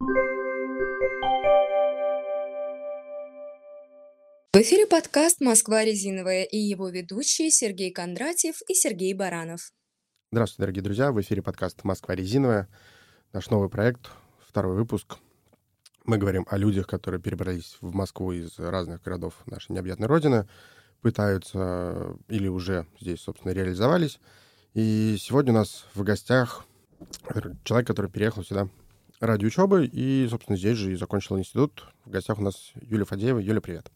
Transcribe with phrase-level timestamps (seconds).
[0.00, 0.06] В
[4.54, 9.70] эфире подкаст «Москва резиновая» и его ведущие Сергей Кондратьев и Сергей Баранов.
[10.32, 11.12] Здравствуйте, дорогие друзья.
[11.12, 12.68] В эфире подкаст «Москва резиновая».
[13.32, 14.10] Наш новый проект,
[14.40, 15.18] второй выпуск.
[16.04, 20.48] Мы говорим о людях, которые перебрались в Москву из разных городов нашей необъятной родины,
[21.02, 24.18] пытаются или уже здесь, собственно, реализовались.
[24.72, 26.66] И сегодня у нас в гостях
[27.62, 28.68] человек, который переехал сюда
[29.26, 31.86] ради учебы и, собственно, здесь же и закончил институт.
[32.04, 33.38] В гостях у нас Юлия Фадеева.
[33.38, 33.90] Юля, привет.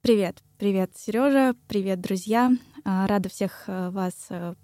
[0.00, 2.52] Привет, привет, Сережа, привет, друзья.
[2.84, 4.54] А, рада всех э, вас э,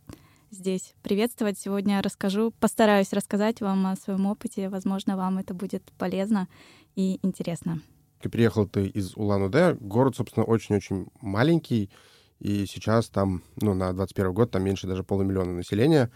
[0.51, 1.59] здесь приветствовать.
[1.59, 4.69] Сегодня расскажу, постараюсь рассказать вам о своем опыте.
[4.69, 6.49] Возможно, вам это будет полезно
[6.95, 7.83] и интересно.
[8.21, 9.75] Приехал ты из Улан-Удэ.
[9.81, 11.91] Город, собственно, очень-очень маленький.
[12.39, 16.11] И сейчас там, ну, на 21 год там меньше даже полумиллиона населения.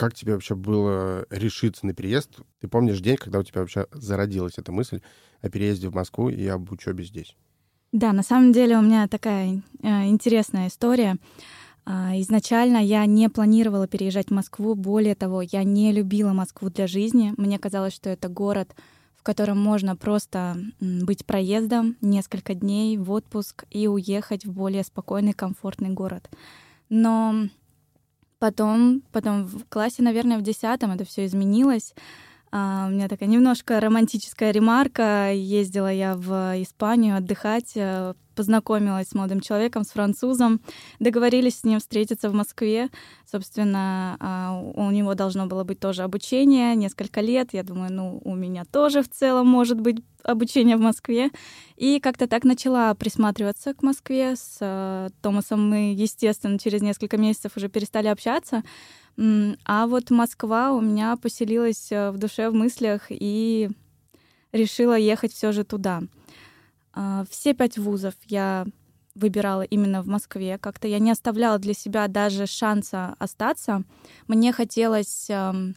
[0.00, 2.38] Как тебе вообще было решиться на переезд?
[2.62, 5.02] Ты помнишь день, когда у тебя вообще зародилась эта мысль
[5.42, 7.36] о переезде в Москву и об учебе здесь?
[7.92, 11.18] Да, на самом деле у меня такая э, интересная история.
[11.84, 14.74] Э, изначально я не планировала переезжать в Москву.
[14.74, 17.34] Более того, я не любила Москву для жизни.
[17.36, 18.74] Мне казалось, что это город,
[19.16, 25.34] в котором можно просто быть проездом несколько дней в отпуск и уехать в более спокойный,
[25.34, 26.30] комфортный город.
[26.88, 27.48] Но
[28.40, 31.94] потом, потом в классе, наверное, в десятом это все изменилось.
[32.52, 35.32] А, у меня такая немножко романтическая ремарка.
[35.32, 40.60] Ездила я в Испанию отдыхать, э, познакомилась с молодым человеком, с французом,
[40.98, 42.88] договорились с ним встретиться в Москве.
[43.30, 47.50] Собственно, а, у него должно было быть тоже обучение, несколько лет.
[47.52, 51.30] Я думаю, ну, у меня тоже в целом может быть обучение в Москве.
[51.76, 54.36] И как-то так начала присматриваться к Москве.
[54.36, 58.62] С э, Томасом мы, естественно, через несколько месяцев уже перестали общаться.
[59.66, 63.68] А вот Москва у меня поселилась э, в душе, в мыслях, и
[64.50, 66.00] решила ехать все же туда.
[66.94, 68.66] А, все пять вузов я
[69.14, 70.56] выбирала именно в Москве.
[70.56, 73.82] Как-то я не оставляла для себя даже шанса остаться.
[74.26, 75.76] Мне хотелось, эм,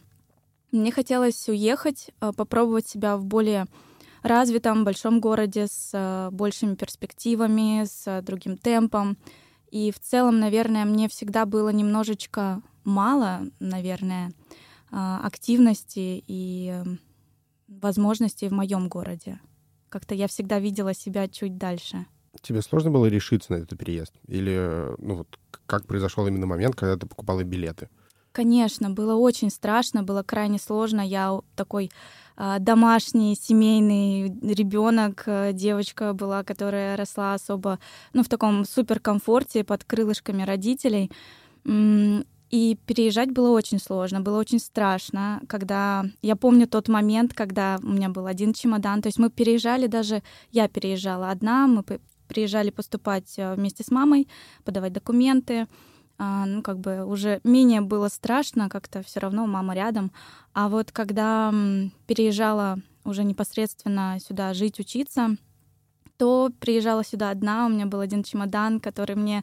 [0.72, 3.66] мне хотелось уехать, э, попробовать себя в более
[4.22, 9.18] развитом большом городе с э, большими перспективами, с другим темпом.
[9.70, 14.32] И в целом, наверное, мне всегда было немножечко мало, наверное,
[14.90, 17.00] а, активности и эм,
[17.66, 19.40] возможностей в моем городе.
[19.88, 22.06] Как-то я всегда видела себя чуть дальше.
[22.42, 24.12] Тебе сложно было решиться на этот переезд?
[24.26, 27.88] Или ну, вот, как произошел именно момент, когда ты покупала билеты?
[28.32, 31.00] Конечно, было очень страшно, было крайне сложно.
[31.00, 31.92] Я такой
[32.36, 37.78] э, домашний, семейный ребенок, э, девочка была, которая росла особо,
[38.12, 41.12] ну, в таком суперкомфорте под крылышками родителей.
[42.54, 46.04] И переезжать было очень сложно, было очень страшно, когда...
[46.22, 50.22] Я помню тот момент, когда у меня был один чемодан, то есть мы переезжали даже...
[50.52, 51.82] Я переезжала одна, мы
[52.28, 54.28] приезжали поступать э, вместе с мамой,
[54.62, 55.66] подавать документы,
[56.16, 60.12] а, ну, как бы уже менее было страшно, как-то все равно мама рядом.
[60.52, 61.52] А вот когда
[62.06, 65.36] переезжала уже непосредственно сюда жить, учиться,
[66.18, 69.42] то приезжала сюда одна, у меня был один чемодан, который мне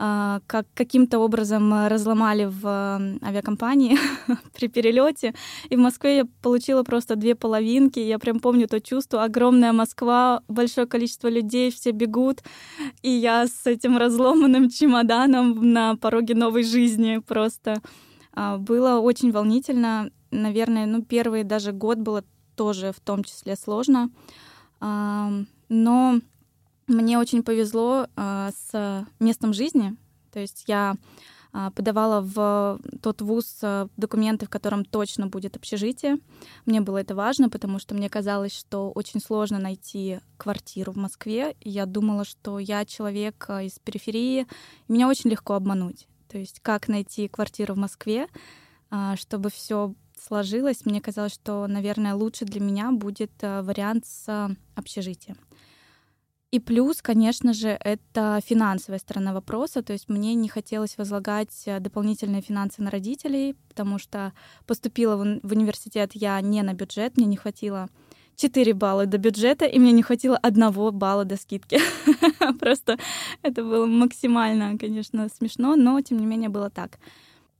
[0.00, 2.66] как каким-то образом э, разломали в
[3.22, 3.98] авиакомпании
[4.54, 5.34] при перелете.
[5.68, 7.98] И в Москве я получила просто две половинки.
[7.98, 9.24] Я прям помню то чувство.
[9.24, 12.42] Огромная Москва, большое количество людей, все бегут.
[13.02, 17.82] И я с этим разломанным чемоданом на пороге новой жизни просто.
[18.32, 20.10] А, было очень волнительно.
[20.30, 22.24] Наверное, ну, первый даже год было
[22.56, 24.08] тоже в том числе сложно.
[24.80, 26.20] Но
[26.90, 29.96] мне очень повезло э, с местом жизни.
[30.32, 30.96] То есть я
[31.52, 36.18] э, подавала в тот вуз э, документы, в котором точно будет общежитие.
[36.66, 41.54] Мне было это важно, потому что мне казалось, что очень сложно найти квартиру в Москве.
[41.60, 44.46] И я думала, что я человек из периферии,
[44.88, 46.08] и меня очень легко обмануть.
[46.28, 48.28] То есть как найти квартиру в Москве,
[49.16, 50.84] чтобы все сложилось.
[50.86, 55.36] Мне казалось, что, наверное, лучше для меня будет вариант с общежитием.
[56.50, 59.82] И плюс, конечно же, это финансовая сторона вопроса.
[59.82, 64.32] То есть мне не хотелось возлагать э, дополнительные финансы на родителей, потому что
[64.66, 67.88] поступила в университет я не на бюджет, мне не хватило
[68.34, 71.78] 4 балла до бюджета, и мне не хватило одного балла до скидки.
[72.58, 72.98] Просто
[73.42, 76.98] это было максимально, конечно, смешно, но тем не менее было так.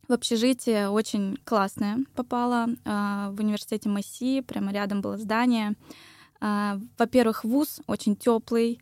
[0.08, 2.66] В общежитие очень классное попала.
[2.84, 5.76] А, в университете МАСИ, прямо рядом было здание.
[6.40, 8.80] А, во-первых, вуз очень теплый,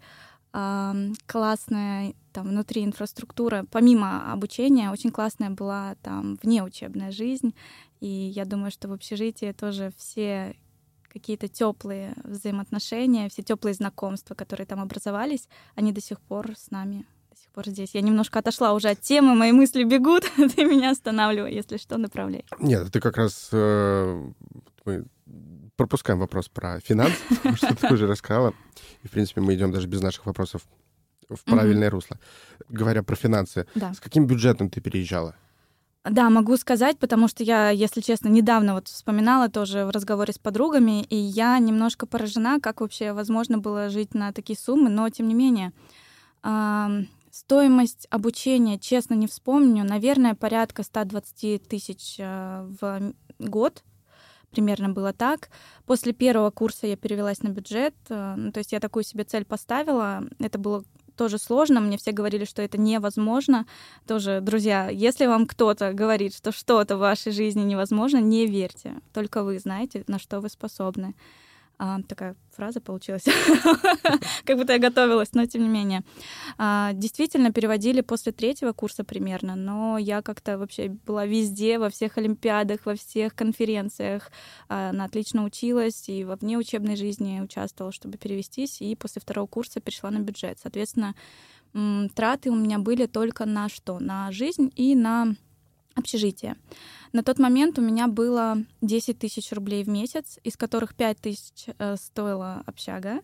[0.52, 0.94] а,
[1.26, 7.54] классная там внутри инфраструктура, помимо обучения, очень классная была там внеучебная жизнь.
[8.00, 10.56] И я думаю, что в общежитии тоже все
[11.08, 17.06] какие-то теплые взаимоотношения, все теплые знакомства, которые там образовались, они до сих пор с нами,
[17.30, 17.94] до сих пор здесь.
[17.94, 20.24] Я немножко отошла уже от темы, мои мысли бегут,
[20.54, 22.44] ты меня останавливай, если что, направляй.
[22.60, 24.30] Нет, ты как раз э,
[24.84, 25.04] мы
[25.78, 28.52] пропускаем вопрос про финансы, потому что ты уже рассказала.
[29.02, 30.62] И, в принципе, мы идем даже без наших вопросов
[31.30, 32.18] в правильное русло.
[32.68, 35.34] Говоря про финансы, с каким бюджетом ты переезжала?
[36.04, 40.38] Да, могу сказать, потому что я, если честно, недавно вот вспоминала тоже в разговоре с
[40.38, 45.28] подругами, и я немножко поражена, как вообще возможно было жить на такие суммы, но тем
[45.28, 45.72] не менее.
[46.42, 53.84] ам, Стоимость обучения, честно, не вспомню, наверное, порядка 120 тысяч э, в год.
[54.50, 55.50] Примерно было так.
[55.86, 57.94] После первого курса я перевелась на бюджет.
[58.08, 60.24] э, ну, то есть я такую себе цель поставила.
[60.38, 60.84] Это было
[61.16, 61.80] тоже сложно.
[61.80, 63.66] Мне все говорили, что это невозможно.
[64.06, 68.94] Тоже, друзья, если вам кто-то говорит, что что-то в вашей жизни невозможно, не верьте.
[69.12, 71.14] Только вы знаете, на что вы способны.
[71.80, 73.22] А, такая фраза получилась,
[74.44, 76.02] как будто я готовилась, но тем не менее.
[76.56, 82.18] А, действительно, переводили после третьего курса примерно, но я как-то вообще была везде, во всех
[82.18, 84.32] олимпиадах, во всех конференциях.
[84.68, 89.80] А, Она отлично училась и во внеучебной жизни участвовала, чтобы перевестись, и после второго курса
[89.80, 90.58] перешла на бюджет.
[90.60, 91.14] Соответственно,
[92.16, 94.00] траты у меня были только на что?
[94.00, 95.36] На жизнь и на
[95.94, 96.56] общежитие.
[97.12, 101.66] На тот момент у меня было 10 тысяч рублей в месяц, из которых 5 тысяч
[101.78, 103.20] э, стоила общага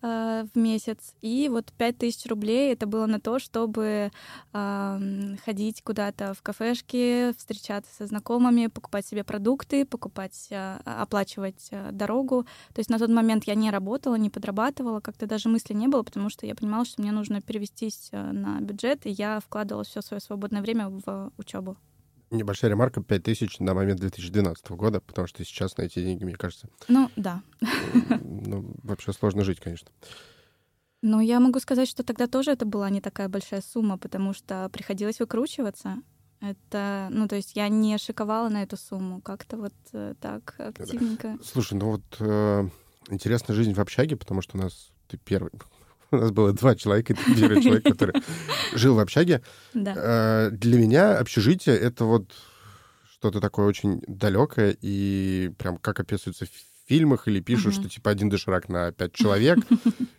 [0.00, 1.14] э, в месяц.
[1.20, 4.10] И вот 5 тысяч рублей это было на то, чтобы
[4.52, 11.90] э, ходить куда-то в кафешки, встречаться со знакомыми, покупать себе продукты, покупать, э, оплачивать э,
[11.92, 12.44] дорогу.
[12.72, 16.02] То есть на тот момент я не работала, не подрабатывала, как-то даже мысли не было,
[16.02, 20.00] потому что я понимала, что мне нужно перевестись э, на бюджет, и я вкладывала все
[20.00, 21.76] свое свободное время в учебу.
[22.30, 26.68] Небольшая ремарка, 5000 на момент 2012 года, потому что сейчас на эти деньги, мне кажется,
[26.88, 27.42] Ну, да.
[28.22, 29.88] ну, вообще сложно жить, конечно.
[31.00, 34.68] Но я могу сказать, что тогда тоже это была не такая большая сумма, потому что
[34.70, 36.02] приходилось выкручиваться.
[36.40, 41.36] Это, ну, то есть я не шиковала на эту сумму, как-то вот э, так активненько.
[41.42, 42.68] Слушай, ну вот э,
[43.10, 45.52] интересная жизнь в общаге, потому что у нас ты первый.
[46.10, 48.14] У нас было два человека, первый человек, который
[48.72, 49.42] жил в общаге.
[49.96, 52.32] Э, Для меня общежитие— это вот
[53.12, 56.50] что-то такое очень далекое, и прям как описывается в
[56.88, 59.58] фильмах или пишут, что типа один доширак на пять человек,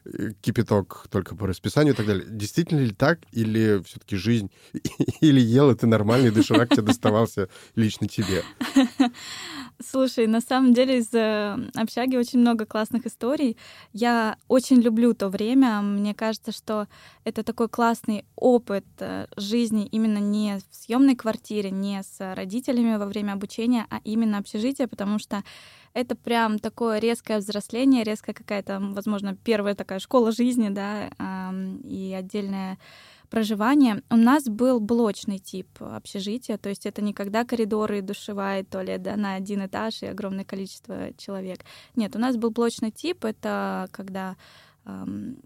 [0.06, 2.26] э, кипяток только по расписанию и так далее.
[2.30, 4.52] Действительно ли так, или все-таки жизнь,
[5.22, 8.44] или ела ты нормальный доширак тебе доставался лично тебе?
[9.82, 13.56] Слушай, на самом деле из э, общаги очень много классных историй.
[13.94, 15.82] Я очень люблю то время.
[15.82, 16.88] Мне кажется, что
[17.24, 23.06] это такой классный опыт э, жизни именно не в съемной квартире, не с родителями во
[23.06, 25.46] время обучения, а именно общежитие, потому что
[25.94, 31.10] это прям такое резкое взросление, резкая какая-то, возможно, первая такая школа жизни, да,
[31.84, 32.78] и отдельная
[33.30, 34.04] проживания.
[34.10, 39.16] У нас был блочный тип общежития, то есть это не когда коридоры, душевая, туалет да,
[39.16, 41.60] на один этаж и огромное количество человек.
[41.96, 44.36] Нет, у нас был блочный тип, это когда
[44.84, 45.38] ам,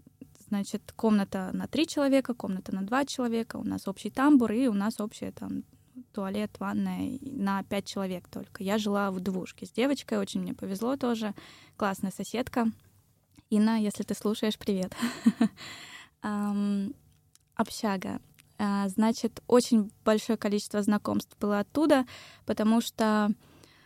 [0.48, 4.74] значит, комната на три человека, комната на два человека, у нас общий тамбур и у
[4.74, 5.64] нас общая там
[6.12, 8.62] туалет, ванная на пять человек только.
[8.62, 11.34] Я жила в двушке с девочкой, очень мне повезло тоже.
[11.76, 12.66] Классная соседка.
[13.50, 14.92] Инна, если ты слушаешь, привет.
[17.54, 18.20] Общага.
[18.58, 22.06] А, Значит, очень большое количество знакомств было оттуда,
[22.46, 23.30] потому что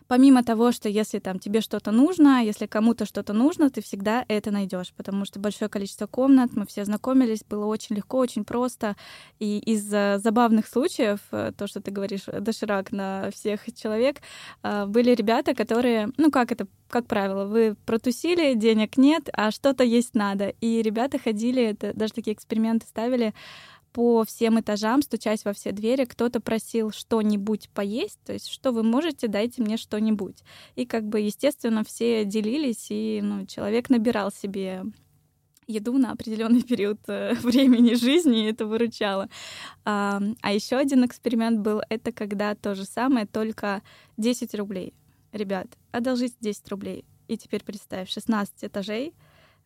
[0.08, 4.50] помимо того, что если там тебе что-то нужно, если кому-то что-то нужно, ты всегда это
[4.50, 8.96] найдешь, потому что большое количество комнат, мы все знакомились, было очень легко, очень просто.
[9.38, 14.16] И из э, забавных случаев, э, то, что ты говоришь, доширак на всех человек,
[14.62, 19.84] э, были ребята, которые, ну как это, как правило, вы протусили, денег нет, а что-то
[19.84, 20.54] есть надо.
[20.62, 23.34] И ребята ходили, это, даже такие эксперименты ставили,
[23.98, 28.84] по всем этажам, стучась во все двери, кто-то просил что-нибудь поесть, то есть что вы
[28.84, 30.44] можете, дайте мне что-нибудь.
[30.76, 34.84] И как бы, естественно, все делились, и ну, человек набирал себе
[35.66, 39.28] еду на определенный период э, времени жизни, и это выручало.
[39.84, 43.82] А, а еще один эксперимент был, это когда то же самое, только
[44.16, 44.94] 10 рублей.
[45.32, 47.04] Ребят, одолжите 10 рублей.
[47.26, 49.12] И теперь представь, 16 этажей,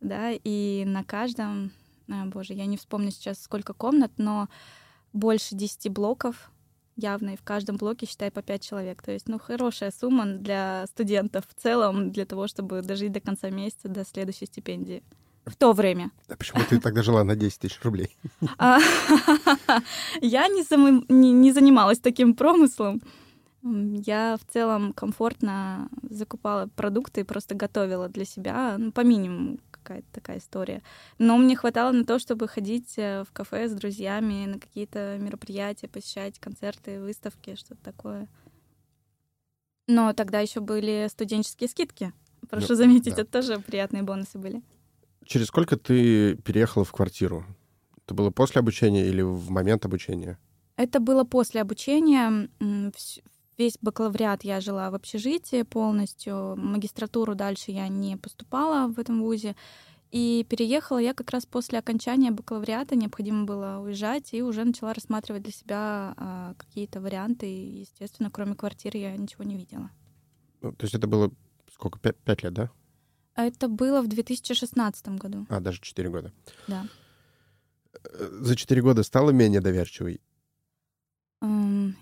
[0.00, 1.70] да, и на каждом
[2.08, 4.48] а, боже, я не вспомню сейчас, сколько комнат, но
[5.12, 6.50] больше 10 блоков
[6.96, 9.02] явно, и в каждом блоке, считай, по 5 человек.
[9.02, 13.50] То есть, ну, хорошая сумма для студентов в целом, для того, чтобы дожить до конца
[13.50, 15.02] месяца, до следующей стипендии.
[15.44, 16.12] В то время.
[16.28, 18.16] А почему ты тогда жила на 10 тысяч рублей?
[18.58, 18.78] А,
[20.20, 20.62] Я не,
[21.52, 23.02] занималась таким промыслом.
[23.64, 30.06] Я в целом комфортно закупала продукты и просто готовила для себя, ну, по минимуму какая-то
[30.12, 30.82] такая история.
[31.18, 35.88] Но мне хватало на то, чтобы ходить э, в кафе с друзьями на какие-то мероприятия,
[35.88, 38.28] посещать концерты, выставки, что-то такое.
[39.88, 42.12] Но тогда еще были студенческие скидки.
[42.48, 43.22] Прошу ну, заметить, да.
[43.22, 44.62] это тоже приятные бонусы были.
[45.24, 47.44] Через сколько ты переехала в квартиру?
[48.04, 50.38] Это было после обучения или в момент обучения?
[50.76, 52.48] Это было после обучения.
[53.62, 56.56] Весь бакалавриат я жила в общежитии полностью.
[56.56, 59.54] Магистратуру дальше я не поступала в этом вузе.
[60.10, 62.96] И переехала я как раз после окончания бакалавриата.
[62.96, 67.46] Необходимо было уезжать, и уже начала рассматривать для себя а, какие-то варианты.
[67.46, 69.92] И, естественно, кроме квартиры я ничего не видела.
[70.60, 71.30] Ну, то есть это было
[71.72, 72.00] сколько?
[72.00, 72.70] Пять, пять лет, да?
[73.36, 75.46] Это было в 2016 году.
[75.48, 76.32] А, даже четыре года.
[76.66, 76.84] Да.
[77.94, 80.20] Э, за четыре года стала менее доверчивой?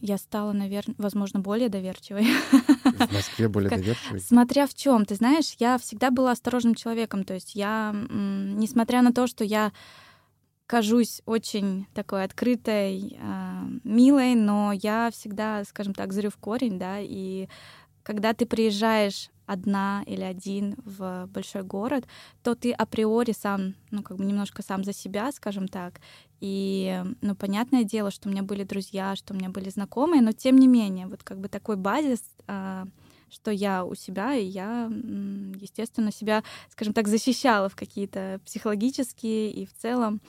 [0.00, 2.26] Я стала, наверное, возможно, более доверчивой.
[2.82, 4.20] В Москве более доверчивой?
[4.20, 7.24] Смотря в чем, ты знаешь, я всегда была осторожным человеком.
[7.24, 9.72] То есть я, несмотря на то, что я
[10.66, 16.98] кажусь очень такой открытой, а, милой, но я всегда, скажем так, зрю в корень, да,
[17.00, 17.48] и
[18.04, 22.06] когда ты приезжаешь одна или один в большой город,
[22.42, 26.00] то ты априори сам, ну, как бы немножко сам за себя, скажем так.
[26.40, 30.32] И, ну, понятное дело, что у меня были друзья, что у меня были знакомые, но
[30.32, 32.86] тем не менее, вот как бы такой базис, а,
[33.28, 34.86] что я у себя, и я,
[35.60, 40.20] естественно, себя, скажем так, защищала в какие-то психологические и в целом.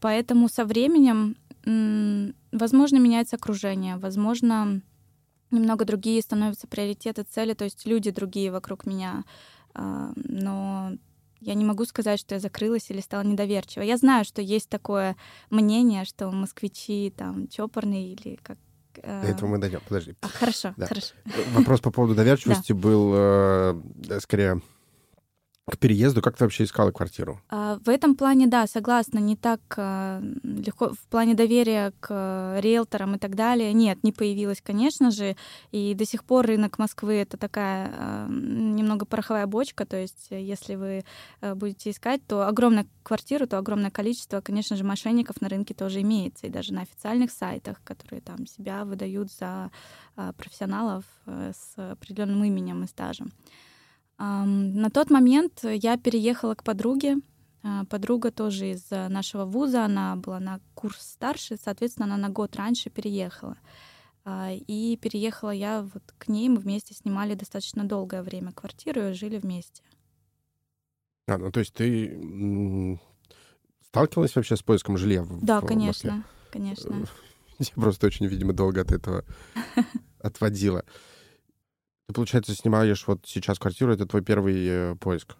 [0.00, 1.36] Поэтому со временем,
[2.52, 4.82] возможно, меняется окружение, возможно,
[5.50, 9.24] немного другие становятся приоритеты, цели, то есть люди другие вокруг меня.
[9.74, 10.92] А, но
[11.40, 13.86] я не могу сказать, что я закрылась или стала недоверчивой.
[13.86, 15.16] Я знаю, что есть такое
[15.50, 18.58] мнение, что москвичи там чопорные или как
[18.94, 19.80] До этого мы дойдем.
[19.86, 20.16] Подожди.
[20.20, 20.86] А, хорошо, да.
[20.86, 21.14] хорошо.
[21.52, 23.80] Вопрос по поводу доверчивости был э,
[24.20, 24.60] скорее
[25.70, 26.22] к переезду?
[26.22, 27.40] Как ты вообще искала квартиру?
[27.48, 30.90] А, в этом плане, да, согласна, не так а, легко.
[30.94, 35.36] В плане доверия к риэлторам и так далее, нет, не появилось, конечно же.
[35.70, 40.74] И до сих пор рынок Москвы— это такая а, немного пороховая бочка, то есть если
[40.74, 41.04] вы
[41.54, 46.46] будете искать, то огромная квартира, то огромное количество, конечно же, мошенников на рынке тоже имеется,
[46.46, 49.70] и даже на официальных сайтах, которые там себя выдают за
[50.36, 53.32] профессионалов с определенным именем и стажем.
[54.18, 57.18] На тот момент я переехала к подруге.
[57.62, 62.28] А, подруга тоже из э, нашего вуза, она была на курс старше, соответственно, она на
[62.28, 63.58] год раньше переехала.
[64.24, 69.12] А, и переехала я вот к ней, мы вместе снимали достаточно долгое время квартиру и
[69.12, 69.82] жили вместе.
[71.26, 72.98] А, ну то есть ты
[73.82, 76.32] сталкивалась вообще с поиском жилья в Да, в конечно, Москве?
[76.52, 77.06] конечно.
[77.58, 79.24] Я просто очень, видимо, долго от этого
[80.20, 80.84] отводила.
[82.08, 85.36] Ты, получается, снимаешь вот сейчас квартиру, это твой первый э, поиск?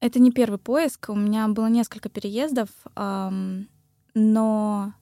[0.00, 1.10] Это не первый поиск.
[1.10, 2.68] У меня было несколько переездов,
[4.14, 4.92] но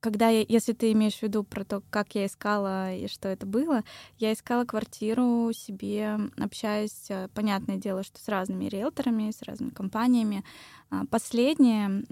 [0.00, 3.46] когда я, если ты имеешь в виду про то, как я искала и что это
[3.46, 3.82] было,
[4.18, 10.44] я искала квартиру себе, общаясь, э, понятное дело, что с разными риэлторами, с разными компаниями.
[10.90, 12.04] А, последняя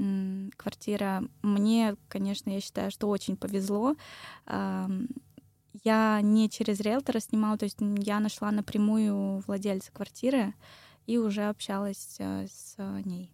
[0.56, 3.94] квартира мне, конечно, я считаю, что очень повезло
[5.84, 10.54] я не через риэлтора снимала, то есть я нашла напрямую владельца квартиры
[11.06, 13.30] и уже общалась э, с ней.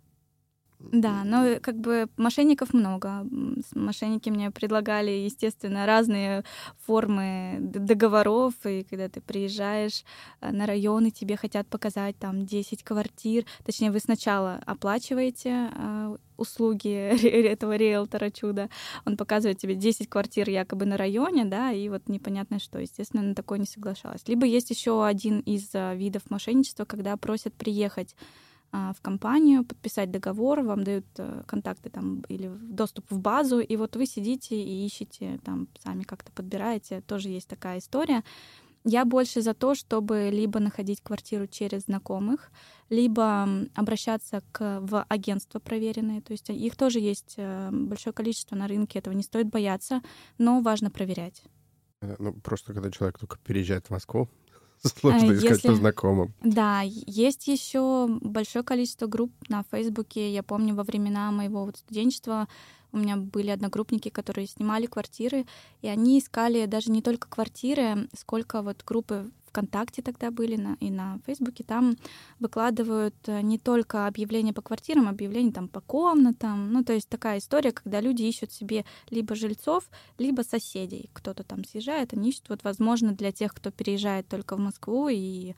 [0.80, 3.26] Да, но как бы мошенников много.
[3.74, 6.44] Мошенники мне предлагали, естественно, разные
[6.86, 10.04] формы договоров, и когда ты приезжаешь
[10.40, 16.16] э, на район, и тебе хотят показать там 10 квартир, точнее, вы сначала оплачиваете э,
[16.36, 16.88] услуги
[17.26, 18.70] этого риэлтора чуда,
[19.04, 23.34] он показывает тебе 10 квартир якобы на районе, да, и вот непонятно что, естественно, на
[23.34, 24.26] такое не соглашалась.
[24.28, 28.14] Либо есть еще один из э, видов мошенничества, когда просят приехать
[28.72, 33.96] в компанию, подписать договор, вам дают э, контакты там или доступ в базу, и вот
[33.96, 38.22] вы сидите и ищете, там сами как-то подбираете, тоже есть такая история.
[38.84, 42.50] Я больше за то, чтобы либо находить квартиру через знакомых,
[42.88, 46.22] либо обращаться к, в агентство проверенные.
[46.22, 50.02] То есть их тоже есть э, большое количество на рынке, этого не стоит бояться,
[50.38, 51.42] но важно проверять.
[52.00, 54.28] Э, ну, просто когда человек только переезжает в Москву,
[55.00, 55.68] Сложно искать Если...
[55.68, 56.32] по знакомым.
[56.42, 60.32] Да, есть еще большое количество групп на Фейсбуке.
[60.32, 62.48] Я помню, во времена моего вот студенчества
[62.92, 65.46] у меня были одногруппники, которые снимали квартиры,
[65.82, 70.90] и они искали даже не только квартиры, сколько вот группы ВКонтакте тогда были на, и
[70.90, 71.96] на Фейсбуке, там
[72.38, 76.72] выкладывают э, не только объявления по квартирам, объявления там по комнатам.
[76.72, 81.10] Ну, то есть такая история, когда люди ищут себе либо жильцов, либо соседей.
[81.12, 85.54] Кто-то там съезжает, они ищут, вот, возможно, для тех, кто переезжает только в Москву, и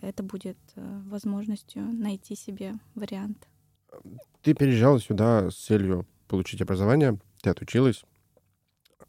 [0.00, 3.48] это будет э, возможностью найти себе вариант.
[4.42, 8.04] Ты переезжала сюда с целью получить образование, ты отучилась,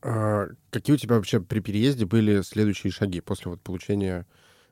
[0.02, 4.26] а какие у тебя вообще при переезде были следующие шаги после вот получения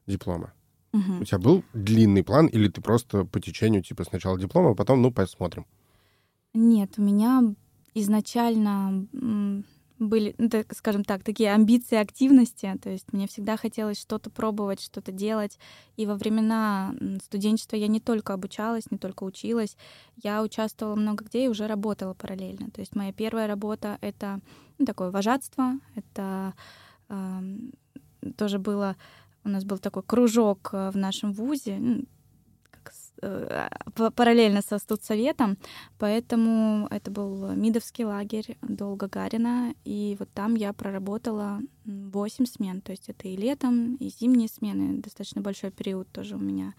[0.08, 0.54] диплома?
[0.92, 1.22] Угу.
[1.22, 5.04] У тебя был длинный план или ты просто по течению, типа, сначала диплома, а потом,
[5.04, 5.68] ну, посмотрим?
[6.56, 7.44] Нет, у меня
[7.94, 9.08] изначально
[10.00, 12.74] были, ну, так, скажем так, такие амбиции активности.
[12.82, 15.60] То есть мне всегда хотелось что-то пробовать, что-то делать.
[15.98, 19.78] И во времена студенчества я не только обучалась, не только училась,
[20.24, 22.72] я участвовала много где и уже работала параллельно.
[22.72, 24.40] То есть моя первая работа— это
[24.78, 26.54] ну, такое вожатство, это
[27.10, 27.42] э,
[28.38, 28.96] тоже было...
[29.46, 32.19] У нас был такой кружок э, в нашем вузе, Э,
[34.16, 35.58] параллельно со студсоветом,
[35.98, 42.92] поэтому это был Мидовский лагерь до Гагарина, и вот там я проработала 8 смен, то
[42.92, 46.74] есть это и летом, и зимние смены, достаточно большой период тоже у меня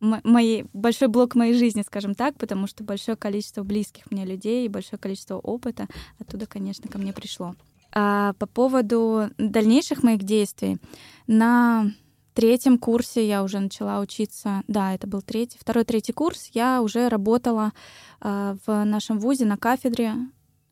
[0.00, 4.68] моей, большой блок моей жизни, скажем так, потому что большое количество близких мне людей и
[4.68, 5.86] большое количество опыта
[6.18, 7.54] оттуда, конечно, ко мне пришло.
[7.92, 10.78] А по поводу дальнейших моих действий,
[11.26, 11.92] на
[12.34, 14.62] третьем курсе я уже начала учиться.
[14.68, 16.50] Да, это был третий, второй, третий курс.
[16.52, 17.72] Я уже работала
[18.20, 20.14] э, в нашем вузе на кафедре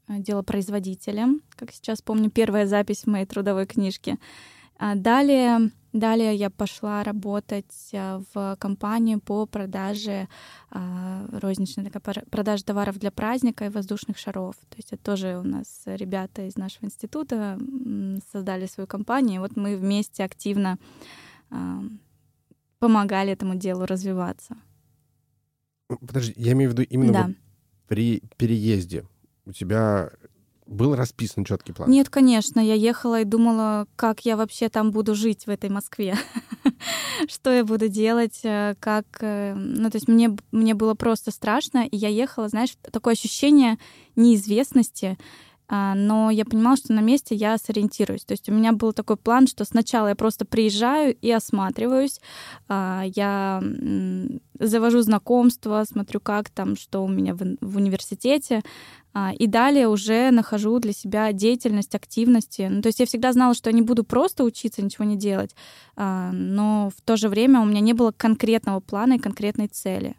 [0.08, 1.40] э, делопроизводителем.
[1.56, 4.18] Как сейчас помню, первая запись в моей трудовой книжке.
[4.78, 10.28] А далее, далее я пошла работать э, в компанию по продаже
[10.72, 14.56] э, розничной такая продажа товаров для праздника и воздушных шаров.
[14.68, 17.56] То есть это тоже у нас ребята из нашего института
[18.32, 19.36] создали свою компанию.
[19.36, 20.78] И вот мы вместе активно
[22.78, 24.56] помогали этому делу развиваться.
[25.88, 27.26] Подожди, я имею в виду именно да.
[27.26, 27.36] вот
[27.86, 29.04] при переезде
[29.44, 30.10] у тебя
[30.66, 31.90] был расписан четкий план?
[31.90, 32.60] Нет, конечно.
[32.60, 36.16] Я ехала и думала, как я вообще там буду жить в этой Москве.
[37.28, 39.04] Что я буду делать, э, как...
[39.20, 43.78] Э, ну, то есть мне, мне было просто страшно, и я ехала, знаешь, такое ощущение
[44.16, 45.18] неизвестности.
[45.74, 48.26] А, но я понимала, что на месте я сориентируюсь.
[48.26, 52.20] То есть у меня был такой план, что сначала я просто приезжаю и осматриваюсь,
[52.68, 53.62] а, я
[54.58, 58.60] завожу знакомства, смотрю, как там, что у меня в университете,
[59.14, 62.68] а, и далее уже нахожу для себя деятельность, активности.
[62.70, 65.56] Ну, то есть я всегда знала, что я не буду просто учиться, ничего не делать,
[65.96, 70.16] но в то же время у меня не было конкретного плана и конкретной цели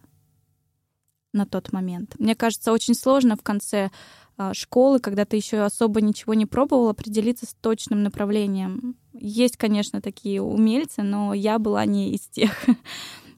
[1.34, 2.16] на тот момент.
[2.20, 3.90] Мне кажется, очень сложно в конце
[4.38, 8.96] а, школы, когда ты еще особо ничего не пробовал, определиться с точным направлением.
[9.14, 12.52] Есть, конечно, такие умельцы, но я была не из тех.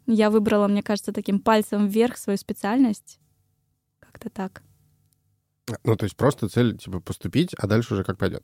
[0.07, 3.19] Я выбрала, мне кажется, таким пальцем вверх свою специальность.
[3.99, 4.61] Как-то так.
[5.83, 8.43] Ну, то есть просто цель, типа, поступить, а дальше уже как пойдет.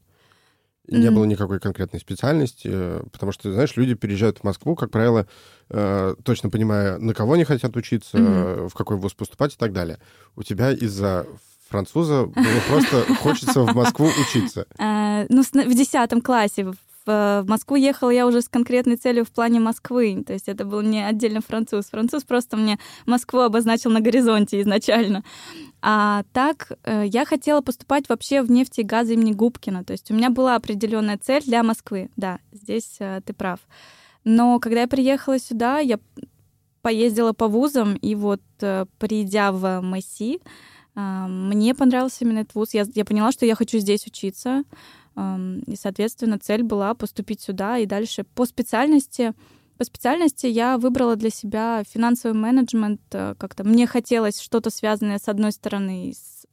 [0.91, 1.11] Не mm-hmm.
[1.11, 5.25] было никакой конкретной специальности, э, потому что, знаешь, люди переезжают в Москву, как правило,
[5.69, 8.69] э, точно понимая, на кого они хотят учиться, mm-hmm.
[8.69, 9.99] в какой вуз поступать и так далее.
[10.35, 11.25] У тебя из-за
[11.69, 14.65] француза было просто хочется в Москву учиться?
[14.77, 16.73] А, ну, в десятом классе
[17.05, 20.23] в Москву ехала я уже с конкретной целью в плане Москвы.
[20.25, 21.85] То есть это был не отдельно француз.
[21.85, 25.23] Француз просто мне Москву обозначил на горизонте изначально.
[25.81, 29.83] А так э, я хотела поступать вообще в нефти и газы имени Губкина.
[29.83, 32.09] То есть у меня была определенная цель для Москвы.
[32.17, 33.59] Да, здесь э, ты прав.
[34.23, 35.99] Но когда я приехала сюда, я
[36.83, 40.39] поездила по вузам, и вот э, придя в МСИ,
[40.93, 42.73] мне понравился именно этот вуз.
[42.73, 44.65] Я, я поняла, что я хочу здесь учиться.
[45.15, 49.33] И, соответственно, цель была поступить сюда и дальше по специальности.
[49.77, 53.01] По специальности я выбрала для себя финансовый менеджмент.
[53.11, 56.45] Э, как-то мне хотелось что-то связанное, с одной стороны, с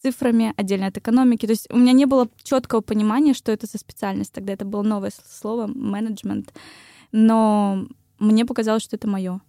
[0.00, 1.46] цифрами, отдельно от экономики.
[1.46, 4.32] То есть у меня не было четкого понимания, что это за специальность.
[4.32, 6.52] Тогда это было новое слово менеджмент.
[7.10, 7.86] Но
[8.18, 9.40] мне показалось, что это мое.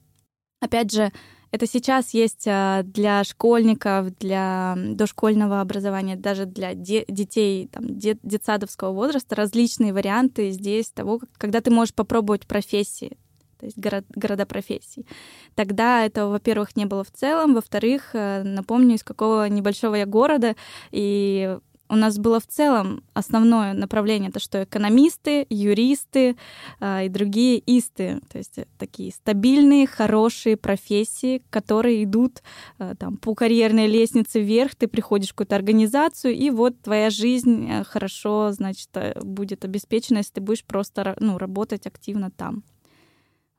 [0.59, 1.11] Опять же,
[1.53, 8.17] это сейчас есть а, для школьников, для дошкольного образования, даже для де- детей там, де-
[8.23, 13.19] детсадовского возраста различные варианты здесь того, когда ты можешь попробовать профессии,
[13.59, 15.05] то есть город, города профессий.
[15.53, 20.55] Тогда этого, во-первых, не было в целом, во-вторых, э, напомню, из какого небольшого я города,
[20.89, 26.35] и у нас было в целом основное направление, это что экономисты, юристы
[26.79, 32.41] э, и другие исты, то есть э, такие стабильные, хорошие профессии, которые идут
[32.79, 37.69] э, там по карьерной лестнице вверх, ты приходишь в какую-то организацию, и вот твоя жизнь
[37.69, 42.63] э, хорошо, значит, э, будет обеспечена, если ты будешь просто ну, работать активно там.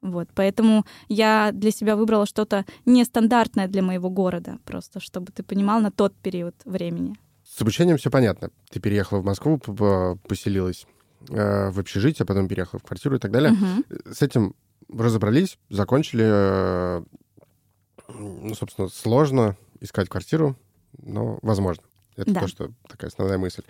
[0.05, 5.81] Вот, поэтому я для себя выбрала что-то нестандартное для моего города, просто чтобы ты понимал
[5.81, 7.17] на тот период времени.
[7.55, 8.51] С обучением все понятно.
[8.69, 10.87] Ты переехала в Москву, поселилась
[11.29, 13.53] э, в общежитие, а потом переехала в квартиру и так далее.
[13.53, 14.13] Угу.
[14.13, 14.57] С этим
[14.93, 16.25] разобрались, закончили.
[16.27, 17.05] Э,
[18.09, 20.57] ну, собственно, сложно искать квартиру,
[21.01, 21.85] но возможно.
[22.17, 22.41] Это да.
[22.41, 23.63] то, что такая основная мысль.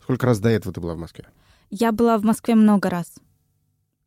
[0.00, 1.26] Сколько раз до этого ты была в Москве?
[1.68, 3.12] Я была в Москве много раз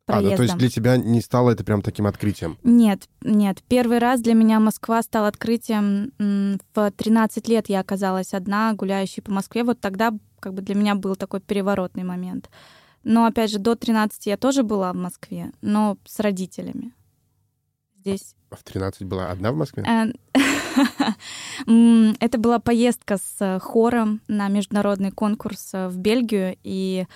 [0.08, 0.28] проездом.
[0.28, 2.58] А, ну, то есть для тебя не стало это прям таким открытием?
[2.64, 3.62] Нет, нет.
[3.68, 7.68] Первый раз для меня Москва стала открытием в 13 лет.
[7.68, 9.62] Я оказалась одна, гуляющей по Москве.
[9.62, 12.50] Вот тогда как бы для меня был такой переворотный момент.
[13.04, 16.92] Но, опять же, до 13 я тоже была в Москве, но с родителями.
[17.96, 18.34] Здесь...
[18.50, 19.84] А в 13 была одна в Москве?
[19.84, 20.12] Э,
[22.20, 27.06] это была поездка с хором на международный конкурс в Бельгию, и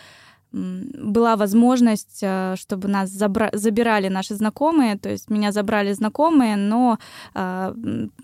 [0.52, 6.98] была возможность, э, чтобы нас забра- забирали наши знакомые, то есть меня забрали знакомые, но
[7.34, 7.74] э,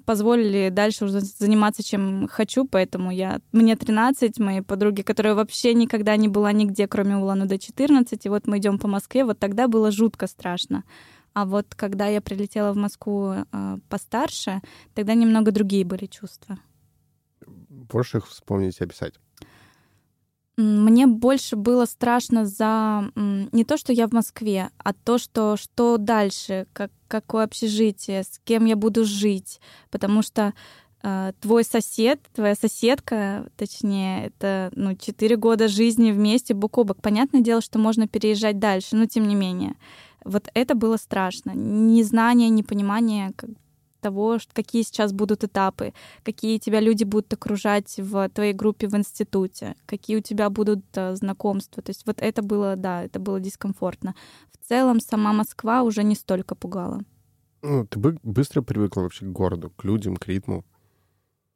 [0.05, 6.17] позволили дальше уже заниматься чем хочу, поэтому я мне 13, мои подруги, которые вообще никогда
[6.17, 9.91] не была нигде, кроме Улан-Удэ 14, и вот мы идем по Москве, вот тогда было
[9.91, 10.85] жутко страшно.
[11.35, 14.61] А вот когда я прилетела в Москву э, постарше,
[14.95, 16.59] тогда немного другие были чувства.
[17.93, 19.15] Можешь их вспомнить и описать?
[20.59, 25.99] Мне больше было страшно за не то, что я в Москве, а то, что что
[25.99, 29.61] дальше, как, какое общежитие, с кем я буду жить.
[29.89, 30.53] Потому что
[31.05, 37.01] э, твой сосед, твоя соседка, точнее, это ну, 4 года жизни вместе, бок о бок.
[37.01, 39.77] Понятное дело, что можно переезжать дальше, но тем не менее.
[40.25, 41.53] Вот это было страшно.
[41.55, 43.51] Незнание, непонимание, как,
[44.01, 49.75] того, какие сейчас будут этапы, какие тебя люди будут окружать в твоей группе в институте,
[49.87, 51.83] какие у тебя будут э, знакомства.
[51.83, 54.15] То есть вот это было, да, это было дискомфортно.
[54.53, 57.03] В целом сама Москва уже не столько пугала.
[57.63, 60.65] Ну, ты бы быстро привыкла вообще к городу, к людям, к ритму?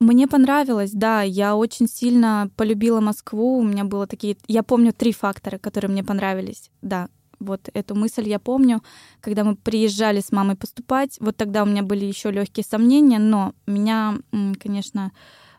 [0.00, 1.22] Мне понравилось, да.
[1.22, 3.58] Я очень сильно полюбила Москву.
[3.58, 4.36] У меня было такие...
[4.48, 6.70] Я помню три фактора, которые мне понравились.
[6.82, 7.08] Да,
[7.42, 8.82] вот эту мысль я помню,
[9.20, 11.16] когда мы приезжали с мамой поступать.
[11.20, 14.18] Вот тогда у меня были еще легкие сомнения, но меня,
[14.60, 15.12] конечно,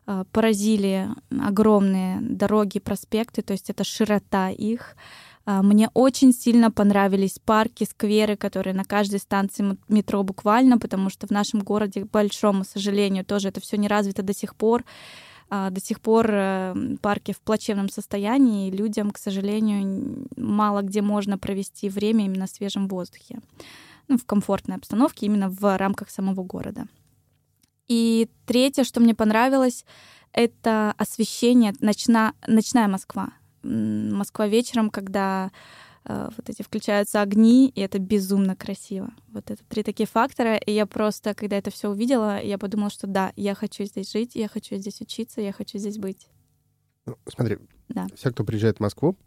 [0.07, 4.95] э, поразили огромные дороги, проспекты, то есть это широта их.
[5.45, 11.27] А, мне очень сильно понравились парки, скверы, которые на каждой станции метро буквально, потому что
[11.27, 14.85] в нашем городе, к большому сожалению, тоже это все не развито до сих пор.
[15.55, 21.03] А, до сих пор э, парки в плачевном состоянии, и людям, к сожалению, мало где
[21.03, 23.39] можно провести время именно в свежем воздухе,
[24.07, 26.87] ну, в комфортной обстановке, именно в рамках самого города.
[27.87, 29.85] И третье, что мне понравилось,
[30.31, 33.29] это освещение, ночна, ночная Москва.
[33.61, 35.51] Москва вечером, когда
[36.05, 39.13] вот эти включаются огни, и это безумно красиво.
[39.29, 43.07] Вот это три такие фактора, и я просто, когда это все увидела, я подумала, что
[43.07, 46.27] да, я хочу здесь жить, я хочу здесь учиться, я хочу здесь быть.
[47.05, 47.57] Ну, смотри,
[47.89, 48.07] да.
[48.15, 49.17] все, кто приезжает в Москву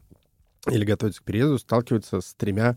[0.71, 2.77] или готовится к переезду, сталкиваются с тремя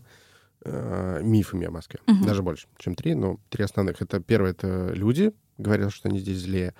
[0.64, 2.00] э, мифами о Москве.
[2.06, 2.24] Угу.
[2.24, 4.00] Даже больше, чем три, но три основных.
[4.00, 6.74] Это первое— это люди, говорят, что они здесь злее.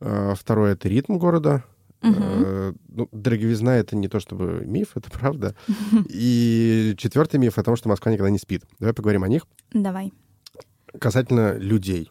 [0.00, 1.64] Э, второе— это ритм города—
[2.02, 2.74] Угу.
[2.88, 5.54] Ну, дороговизна— это не то чтобы миф, это правда.
[6.08, 8.62] И четвертый миф о том, что Москва никогда не спит.
[8.78, 9.46] Давай поговорим о них.
[9.72, 10.12] Давай.
[10.98, 12.10] Касательно людей.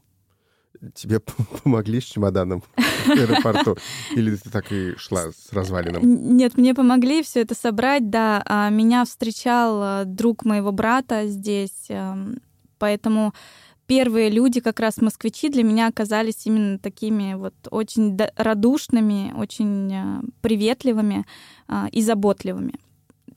[0.93, 1.19] Тебе
[1.63, 3.78] помогли с чемоданом в аэропорту?
[4.15, 6.38] Или ты так и шла с развалином?
[6.38, 8.43] Нет, мне помогли все это собрать, да.
[8.45, 12.39] А меня встречал э, друг моего брата здесь, эм,
[12.78, 13.34] поэтому
[13.88, 20.21] первые люди, как раз москвичи, для меня оказались именно такими вот очень радушными, очень э,
[20.41, 21.26] приветливыми
[21.67, 22.73] а, и заботливыми.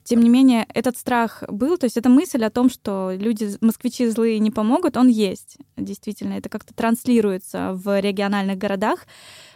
[0.02, 4.08] Тем не менее, этот страх был, то есть эта мысль о том, что люди, москвичи
[4.08, 5.58] злые не помогут, он есть.
[5.76, 9.06] Действительно, это как-то транслируется в региональных городах.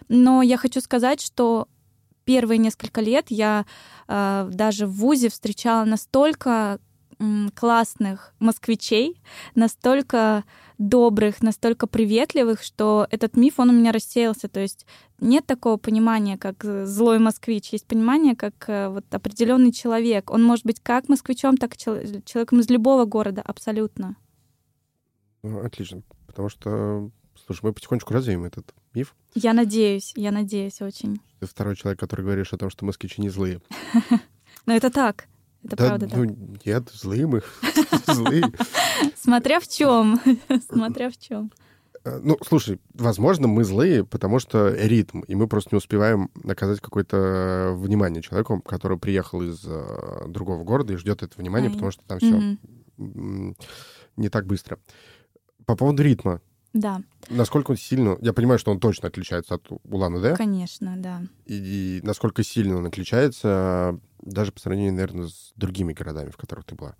[0.09, 1.67] Но я хочу сказать, что
[2.25, 3.67] первые несколько лет я
[4.07, 6.79] э, даже в ВУЗе встречала настолько
[7.55, 9.21] классных москвичей,
[9.55, 10.45] настолько
[10.79, 14.49] добрых, настолько приветливых, что этот миф, он у меня рассеялся.
[14.49, 14.87] То есть
[15.21, 17.71] нет такого понимания, как злой москвич.
[17.71, 20.31] Есть понимание, как э, вот определенный человек.
[20.31, 24.17] Он может быть как москвичом, так и человеком из любого города, абсолютно.
[25.43, 26.03] Ну, отлично.
[26.27, 27.11] Потому что
[27.47, 29.15] Слушай, мы потихонечку развеем этот миф.
[29.35, 31.21] Я надеюсь, я надеюсь очень.
[31.41, 33.61] Ты второй человек, который говоришь о том, что москвичи не злые.
[34.67, 35.27] Но это так.
[35.65, 36.67] Это да, правда ну, так.
[36.67, 37.43] нет, злые мы.
[38.07, 38.45] Злые.
[39.17, 40.21] Смотря в чем.
[40.71, 41.51] Смотря в чем.
[42.05, 46.81] Э, Ну, слушай, возможно, мы злые, потому что ритм, и мы просто не успеваем оказать
[46.81, 51.75] какое-то внимание человеку, который приехал из э, другого города и ждет это внимание, Ай.
[51.75, 52.57] потому что там все
[54.17, 54.79] не так быстро.
[55.67, 56.41] По поводу ритма.
[56.73, 57.01] Да,
[57.31, 58.17] Насколько он сильно...
[58.21, 61.23] Я понимаю, что он точно отличается от Улан-Удэ, конечно, да.
[61.47, 66.65] и, и насколько сильно он отличается даже по сравнению, наверное, с другими городами, в которых
[66.65, 66.97] ты была.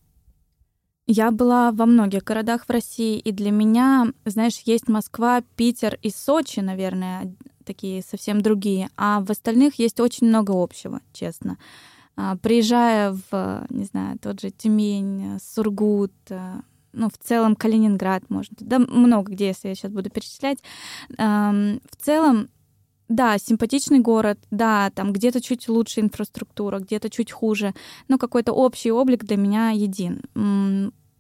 [1.07, 6.11] Я была во многих городах в России, и для меня, знаешь, есть Москва, Питер и
[6.11, 7.35] Сочи, наверное,
[7.67, 11.59] такие совсем другие, а в остальных есть очень много общего, честно.
[12.17, 16.63] А, Приезжая в, не знаю, тот же Тюмень, Сургут, а,
[16.95, 20.59] ну, в целом Калининград, может, да, много где, если я сейчас буду перечислять.
[21.19, 22.49] В целом,
[23.09, 27.75] да, симпатичный город, да, там где-то чуть лучше инфраструктура, где-то чуть хуже,
[28.09, 30.23] но какой-то общий облик для меня един.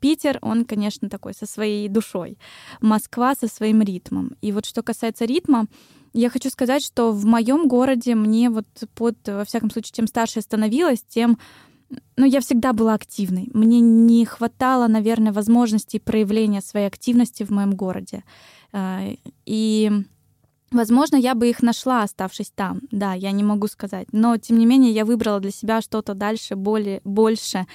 [0.01, 2.39] Питер, он, конечно, такой со своей душой.
[2.81, 4.37] Москва со своим ритмом.
[4.43, 5.67] И вот что касается ритма,
[6.13, 10.41] я хочу сказать, что в моем городе мне вот под, во всяком случае, чем старше
[10.41, 11.39] я становилась, тем
[12.17, 13.51] ну, я всегда была активной.
[13.53, 18.25] Мне не хватало, наверное, возможностей проявления своей активности в моем городе.
[18.73, 19.03] А,
[19.47, 19.91] И,
[20.75, 22.81] возможно, я бы их нашла, оставшись там.
[22.91, 24.09] Да, я не могу сказать.
[24.13, 27.67] Но, тем не менее, я выбрала для себя что-то дальше, более, больше.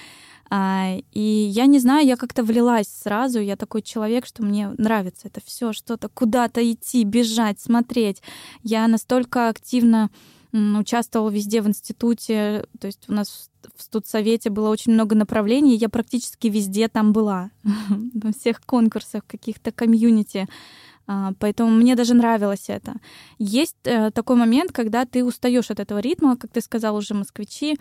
[0.50, 3.40] А, И я не знаю, я как-то влилась сразу.
[3.40, 8.22] Я такой человек, что мне нравится это все, что-то куда-то идти, бежать, смотреть.
[8.62, 10.10] Я настолько активно
[10.52, 12.66] участвовала везде в институте.
[12.80, 17.50] То есть у нас в студсовете было очень много направлений, я практически везде там была.
[18.14, 20.48] Во всех конкурсах, каких-то комьюнити.
[21.06, 22.94] А, Поэтому мне даже нравилось это.
[23.38, 27.76] Есть э, такой момент, когда ты устаешь от этого ритма, как ты сказал уже, москвичи.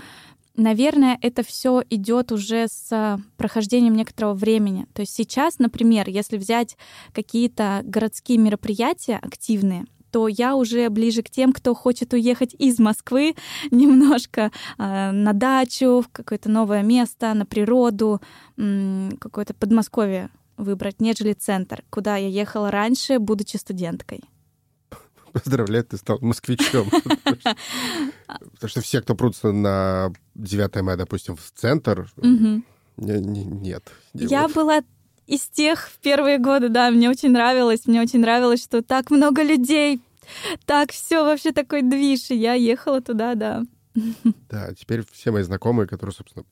[0.55, 4.87] Наверное, это все идет уже с прохождением некоторого времени.
[4.93, 6.77] То есть сейчас, например, если взять
[7.13, 13.35] какие-то городские мероприятия активные, то я уже ближе к тем, кто хочет уехать из Москвы
[13.71, 18.21] немножко э, на дачу, в какое-то новое место, на природу,
[18.55, 24.21] какое-то Подмосковье выбрать, нежели центр, куда я ехала раньше, будучи студенткой.
[25.33, 26.89] Поздравляю, ты стал москвичом.
[28.27, 32.11] Потому что все, кто прутся на 9 мая, допустим, в центр,
[33.17, 33.91] нет.
[34.13, 34.81] не Я была
[35.25, 39.43] из тех в первые годы, да, мне очень нравилось, мне очень нравилось, что так много
[39.43, 40.01] людей,
[40.65, 43.63] так все вообще такой движ, и я ехала туда, да.
[44.49, 46.45] Да, теперь все мои знакомые, которые, собственно,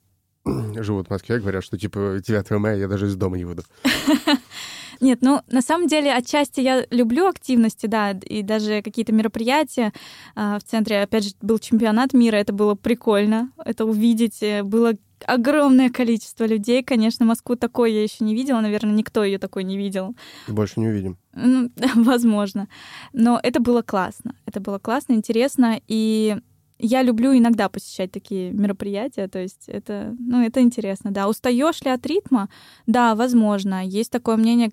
[0.84, 3.64] живут в Москве, говорят, что, типа, 9 мая я даже из дома не выйду.
[5.00, 9.94] Нет, ну, на самом деле, отчасти я люблю активности, да, и даже какие-то мероприятия
[10.36, 11.02] а, в центре.
[11.02, 14.42] Опять же, был чемпионат мира, это было прикольно, это увидеть.
[14.42, 14.94] э, Было
[15.26, 16.84] огромное количество людей.
[16.84, 20.16] Конечно, Москву такой я еще не видела, наверное, никто ее такой не видел.
[20.48, 21.18] Больше не увидим.
[21.34, 22.68] Ну, возможно.
[23.14, 24.36] Но это было классно.
[24.46, 25.80] Это было классно, интересно.
[25.88, 26.38] И
[26.80, 29.28] я люблю иногда посещать такие мероприятия.
[29.28, 31.28] То есть это, ну, это интересно, да.
[31.28, 32.50] Устаешь ли от ритма?
[32.86, 33.86] Да, возможно.
[33.86, 34.72] Есть такое мнение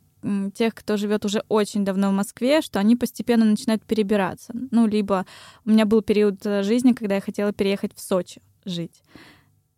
[0.54, 4.52] тех, кто живет уже очень давно в Москве, что они постепенно начинают перебираться.
[4.70, 5.26] Ну, либо
[5.64, 9.02] у меня был период э, жизни, когда я хотела переехать в Сочи жить.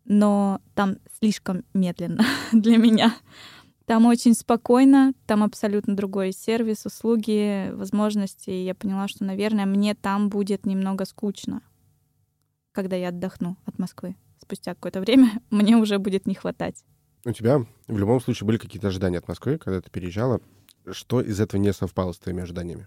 [0.04, 3.14] Но там слишком медленно для меня.
[3.86, 8.50] Там очень спокойно, там абсолютно другой сервис, услуги, возможности.
[8.50, 11.62] И я поняла, что, наверное, мне там будет немного скучно,
[12.76, 14.16] когда я отдохну от Москвы.
[14.38, 16.84] Спустя какое-то время мне уже будет не хватать.
[17.24, 20.42] У тебя в любом случае были какие-то ожидания от Москвы, когда ты переезжала.
[20.92, 22.86] Что из этого не совпало с твоими ожиданиями?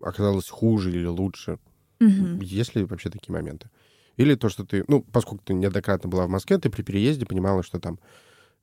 [0.00, 1.58] Оказалось хуже или лучше?
[1.98, 2.40] Мгм.
[2.40, 3.70] Есть ли вообще такие моменты?
[4.16, 7.64] Или то, что ты, ну, поскольку ты неоднократно была в Москве, ты при переезде понимала,
[7.64, 7.98] что там,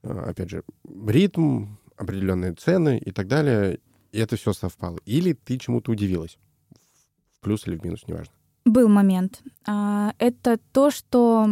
[0.04, 0.63] э, опять же,
[1.06, 3.80] ритм, определенные цены и так далее,
[4.13, 4.99] и это все совпало.
[5.06, 6.38] Или ты чему-то удивилась?
[7.32, 8.34] В плюс или в минус, неважно.
[8.69, 9.41] Был момент.
[9.65, 11.49] А, Это то, что,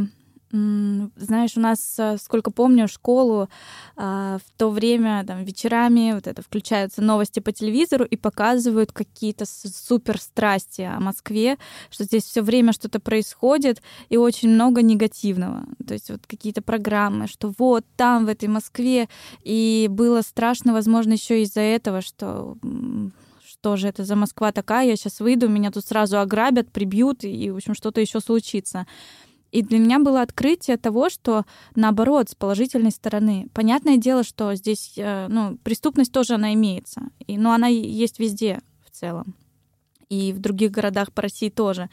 [0.51, 3.49] знаешь, у нас, а, сколько помню, школу
[3.95, 9.45] а, в то время, там, вечерами, вот это, включаются новости по телевизору и показывают какие-то
[9.47, 11.57] супер страсти о Москве,
[11.89, 15.65] что здесь все время что-то происходит и очень много негативного.
[15.87, 19.09] То есть вот какие-то программы, что вот там, в этой Москве,
[19.41, 22.57] и было страшно, возможно, еще из-за этого, что
[23.67, 27.51] что же это за Москва такая, я сейчас выйду, меня тут сразу ограбят, прибьют, и,
[27.51, 28.87] в общем, что-то еще случится.
[29.51, 31.43] И для меня было открытие того, что
[31.75, 33.49] наоборот, с положительной стороны.
[33.53, 38.61] Понятное дело, что здесь э, ну, преступность тоже она имеется, и, но она есть везде
[38.85, 39.35] в целом.
[40.07, 41.89] И в других городах по России тоже.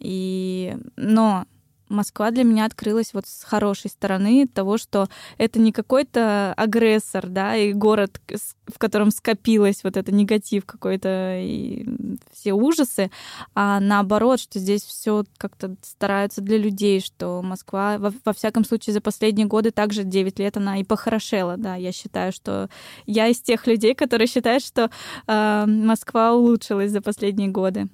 [0.00, 1.44] И, но
[1.92, 7.56] Москва для меня открылась вот с хорошей стороны того, что это не какой-то агрессор, да,
[7.56, 8.20] и город,
[8.66, 11.86] в котором скопилось вот это негатив какой-то и
[12.32, 13.10] все ужасы,
[13.54, 18.94] а наоборот, что здесь все как-то стараются для людей, что Москва, во, во всяком случае,
[18.94, 22.68] за последние годы также 9 лет она и похорошела, да, я считаю, что
[23.06, 24.90] я из тех людей, которые считают, что
[25.26, 27.88] э, Москва улучшилась за последние годы.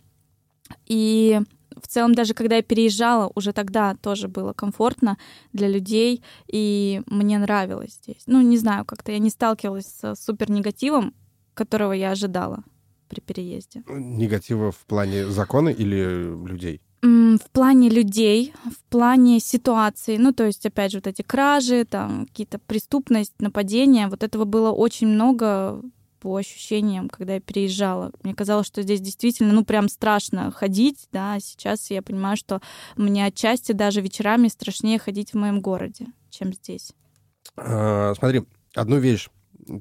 [0.87, 1.41] И
[1.83, 5.19] в целом, даже когда я переезжала, уже тогда тоже было комфортно
[5.53, 8.23] для людей, и мне нравилось здесь.
[8.27, 11.15] Ну, не знаю, как-то я не сталкивалась с супер негативом,
[11.55, 12.63] которого я ожидала
[13.09, 13.83] при переезде.
[13.89, 16.81] Негатива в плане закона или людей?
[17.01, 22.27] В плане людей, в плане ситуации, ну, то есть, опять же, вот эти кражи, там,
[22.27, 25.81] какие-то преступность, нападения, вот этого было очень много
[26.21, 28.13] по ощущениям, когда я переезжала.
[28.23, 32.61] Мне казалось, что здесь действительно, ну, прям страшно ходить, да, а сейчас я понимаю, что
[32.97, 36.93] мне отчасти даже вечерами страшнее ходить в моем городе, чем здесь.
[37.57, 39.29] А, смотри, одну вещь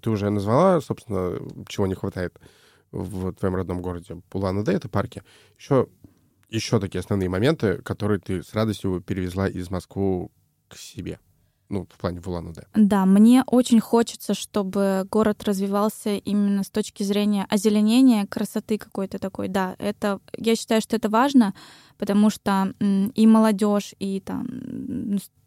[0.02, 2.40] ты уже назвала, собственно, чего не хватает
[2.92, 5.24] в твоем родном городе Пулан-Удэ, это парки.
[5.58, 5.88] Еще,
[6.50, 10.30] еще такие основные моменты, которые ты с радостью перевезла из Москвы
[10.68, 11.20] к себе
[11.70, 12.64] ну, в плане в улан -Удэ.
[12.76, 19.48] Да, мне очень хочется, чтобы город развивался именно с точки зрения озеленения, красоты какой-то такой.
[19.48, 21.54] Да, это, я считаю, что это важно,
[21.98, 22.74] потому что
[23.16, 24.48] и молодежь, и там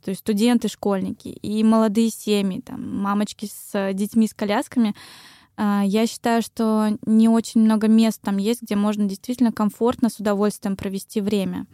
[0.03, 4.95] то есть студенты, школьники, и молодые семьи, там, мамочки с детьми, с колясками,
[5.57, 10.19] а, я считаю, что не очень много мест там есть, где можно действительно комфортно, с
[10.19, 11.67] удовольствием провести время.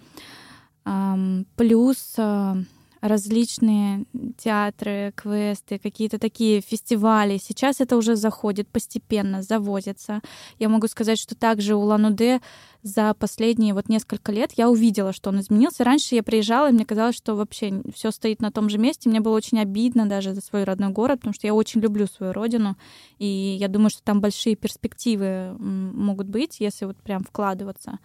[1.57, 2.57] Плюс а,
[3.01, 4.05] различные
[4.37, 7.39] театры, квесты, какие-то такие фестивали.
[7.39, 10.21] Сейчас это уже заходит постепенно, завозится.
[10.59, 12.41] Я могу сказать, что также у Лануде
[12.83, 15.83] за последние вот несколько лет я увидела, что он изменился.
[15.83, 19.09] Раньше я приезжала, и мне казалось, что вообще все стоит на том же месте.
[19.09, 22.33] Мне было очень обидно даже за свой родной город, потому что я очень люблю свою
[22.33, 22.77] родину.
[23.19, 27.99] И я думаю, что там большие перспективы могут быть, если вот прям вкладываться.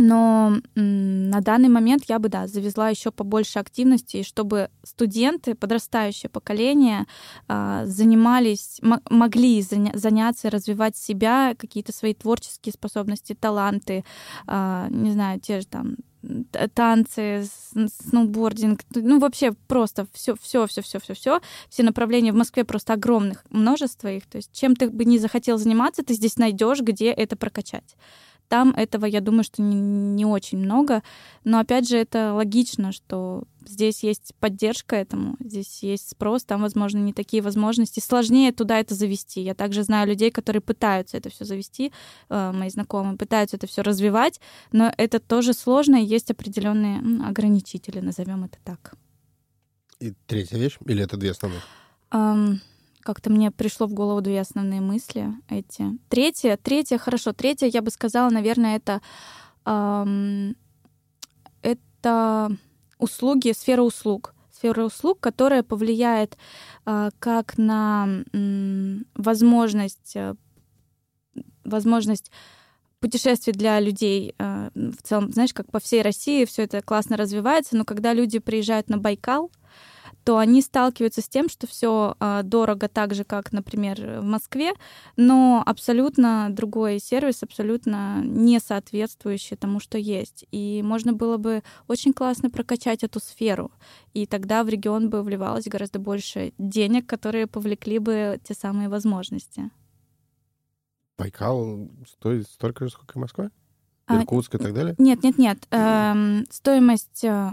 [0.00, 7.06] Но на данный момент я бы, да, завезла еще побольше активности, чтобы студенты, подрастающее поколение
[7.48, 8.80] а, занимались,
[9.10, 14.04] могли заняться, развивать себя, какие-то свои творческие способности, таланты,
[14.46, 15.96] а, не знаю, те же там
[16.74, 17.48] танцы,
[18.08, 22.92] сноубординг, ну вообще просто все, все, все, все, все, все, все направления в Москве просто
[22.92, 24.26] огромных множество их.
[24.26, 27.96] То есть чем ты бы не захотел заниматься, ты здесь найдешь, где это прокачать.
[28.48, 31.02] Там этого, я думаю, что не, не очень много.
[31.44, 36.98] Но опять же, это логично, что здесь есть поддержка этому, здесь есть спрос, там, возможно,
[36.98, 38.00] не такие возможности.
[38.00, 39.42] Сложнее туда это завести.
[39.42, 41.92] Я также знаю людей, которые пытаются это все завести,
[42.30, 44.40] э, мои знакомые пытаются это все развивать,
[44.72, 48.94] но это тоже сложно, и есть определенные ограничители, назовем это так.
[50.00, 51.60] И третья вещь, или это две основные?
[52.10, 52.60] Um,
[53.08, 55.98] как-то мне пришло в голову две основные мысли эти.
[56.10, 59.00] Третье, третье, хорошо, третье, я бы сказала, наверное, это
[59.64, 60.54] эм,
[61.62, 62.54] это
[62.98, 64.34] услуги, сфера услуг.
[64.52, 66.36] Сфера услуг, которая повлияет
[66.84, 70.34] э, как на э, возможность, э,
[71.64, 72.30] возможность
[73.00, 77.74] путешествий для людей э, в целом, знаешь, как по всей России все это классно развивается,
[77.74, 79.50] но когда люди приезжают на Байкал,
[80.28, 84.72] то они сталкиваются с тем, что все а, дорого так же, как, например, в Москве,
[85.16, 90.44] но абсолютно другой сервис, абсолютно не соответствующий тому, что есть.
[90.50, 93.72] И можно было бы очень классно прокачать эту сферу,
[94.12, 99.70] и тогда в регион бы вливалось гораздо больше денег, которые повлекли бы те самые возможности.
[101.16, 103.50] Байкал стоит столько же, сколько и Москва?
[104.08, 104.94] А, Иркутск и так далее?
[104.98, 105.58] Нет, нет, нет.
[105.70, 107.52] Эм, стоимость э,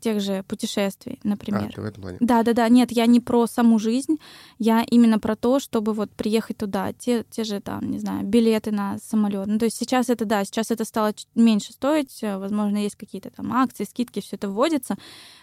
[0.00, 1.68] тех же путешествий, например.
[1.70, 2.18] А, ты в этом плане?
[2.20, 2.68] Да, да, да.
[2.68, 4.18] Нет, я не про саму жизнь,
[4.58, 6.92] я именно про то, чтобы вот приехать туда.
[6.92, 9.46] Те, те же там, не знаю, билеты на самолет.
[9.46, 12.22] Ну, то есть сейчас это, да, сейчас это стало меньше стоить.
[12.22, 14.96] Э, возможно, есть какие-то там акции, скидки, все это вводится.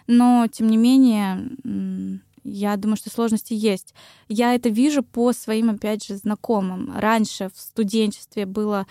[0.06, 3.94] Но, тем не менее, я думаю, что сложности есть.
[4.28, 6.92] Я это вижу по своим, опять же, знакомым.
[6.96, 8.86] Раньше в студенчестве было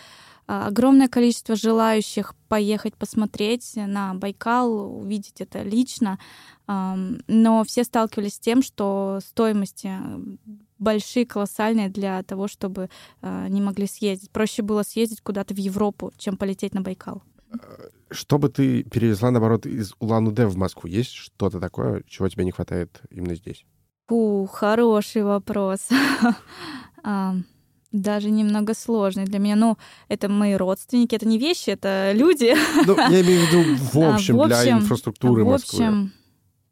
[0.45, 6.19] огромное количество желающих поехать посмотреть на Байкал, увидеть это лично,
[6.67, 9.91] но все сталкивались с тем, что стоимости
[10.81, 12.89] большие, колоссальные для того, чтобы
[13.21, 14.31] а, не могли съездить.
[14.31, 17.21] Проще было съездить куда-то в Европу, чем полететь на Байкал.
[18.09, 23.01] Чтобы ты перевезла, наоборот, из Улан-Удэ в Москву, есть что-то такое, чего тебе не хватает
[23.09, 23.65] именно здесь?
[24.07, 25.87] Фу, хороший вопрос.
[27.91, 29.55] Даже немного сложный для меня.
[29.55, 29.77] Ну,
[30.07, 32.55] это мои родственники, это не вещи, это люди.
[32.85, 35.85] Ну, я имею в виду в общем, а, в общем для инфраструктуры в Москвы.
[35.85, 36.13] Общем...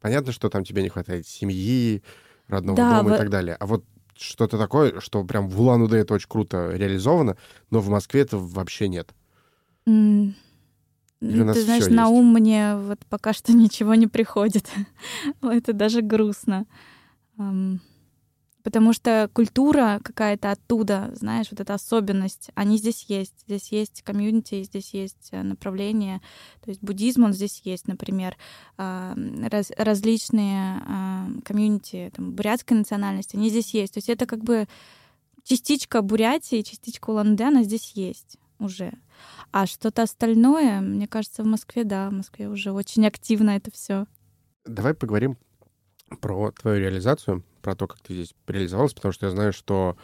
[0.00, 2.02] Понятно, что там тебе не хватает семьи,
[2.48, 3.14] родного да, дома в...
[3.14, 3.56] и так далее.
[3.60, 3.84] А вот
[4.16, 7.36] что-то такое, что прям в Улан-Удэ это очень круто реализовано,
[7.70, 9.14] но в Москве это вообще нет.
[9.86, 10.34] Mm.
[11.20, 12.12] Ты знаешь, на есть?
[12.12, 14.68] ум мне вот пока что ничего не приходит.
[15.42, 16.66] это даже грустно.
[18.62, 23.34] Потому что культура какая-то оттуда, знаешь, вот эта особенность, они здесь есть.
[23.46, 26.20] Здесь есть комьюнити, здесь есть э, направление.
[26.62, 28.36] То есть буддизм, он здесь есть, например.
[28.76, 29.14] А,
[29.50, 33.94] раз, различные а, комьюнити там, бурятской национальности, они здесь есть.
[33.94, 34.68] То есть это как бы
[35.44, 38.92] частичка Бурятии, частичка Улан-Удэ, здесь есть уже.
[39.52, 44.06] А что-то остальное, мне кажется, в Москве, да, в Москве уже очень активно это все.
[44.66, 45.38] Давай поговорим
[46.20, 49.96] про твою реализацию, про то, как ты здесь реализовалась, потому что я знаю, что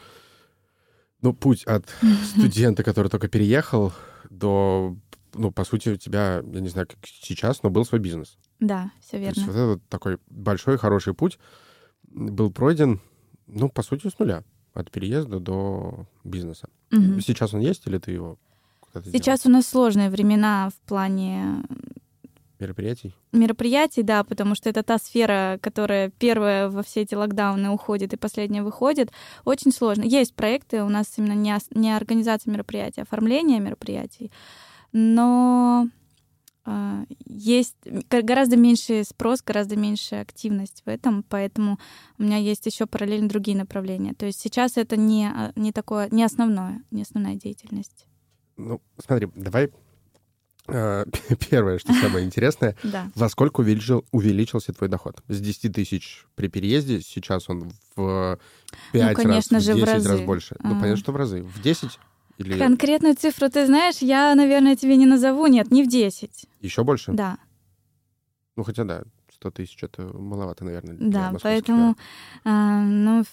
[1.22, 1.86] ну, путь от
[2.24, 3.92] студента, который только переехал,
[4.30, 4.96] до,
[5.34, 8.38] ну, по сути, у тебя, я не знаю, как сейчас, но был свой бизнес.
[8.60, 9.34] Да, все верно.
[9.34, 11.38] То есть вот этот такой большой, хороший путь
[12.04, 13.00] был пройден,
[13.46, 16.68] ну, по сути, с нуля, от переезда до бизнеса.
[16.92, 17.20] Угу.
[17.20, 18.38] Сейчас он есть или ты его
[19.04, 21.62] Сейчас у нас сложные времена в плане
[22.58, 23.14] Мероприятий?
[23.32, 28.16] Мероприятий, да, потому что это та сфера, которая первая во все эти локдауны уходит и
[28.16, 29.12] последняя выходит.
[29.44, 30.04] Очень сложно.
[30.04, 34.32] Есть проекты, у нас именно не, не организация мероприятий, а оформление мероприятий,
[34.92, 35.88] но
[36.64, 37.76] э, есть
[38.10, 41.78] гораздо меньший спрос, гораздо меньшая активность в этом, поэтому
[42.18, 44.14] у меня есть еще параллельно другие направления.
[44.14, 48.06] То есть сейчас это не, а, не такое, не основное, не основная деятельность.
[48.56, 49.70] Ну, смотри, давай
[51.50, 53.10] первое, что самое интересное, да.
[53.14, 55.22] во сколько увеличил, увеличился твой доход?
[55.28, 58.38] С 10 тысяч при переезде, сейчас он в
[58.92, 60.08] 5 ну, конечно раз, в 10 в разы.
[60.08, 60.56] раз больше.
[60.62, 60.80] Ну, а...
[60.80, 61.42] понятно, что в разы.
[61.42, 61.98] В 10?
[62.38, 62.58] Или...
[62.58, 65.46] Конкретную цифру ты знаешь, я, наверное, тебе не назову.
[65.46, 66.46] Нет, не в 10.
[66.60, 67.12] Еще больше?
[67.12, 67.38] Да.
[68.56, 69.04] Ну, хотя да,
[69.34, 70.96] 100 тысяч— это маловато, наверное.
[70.98, 71.96] Да, поэтому,
[72.44, 73.24] а, ну,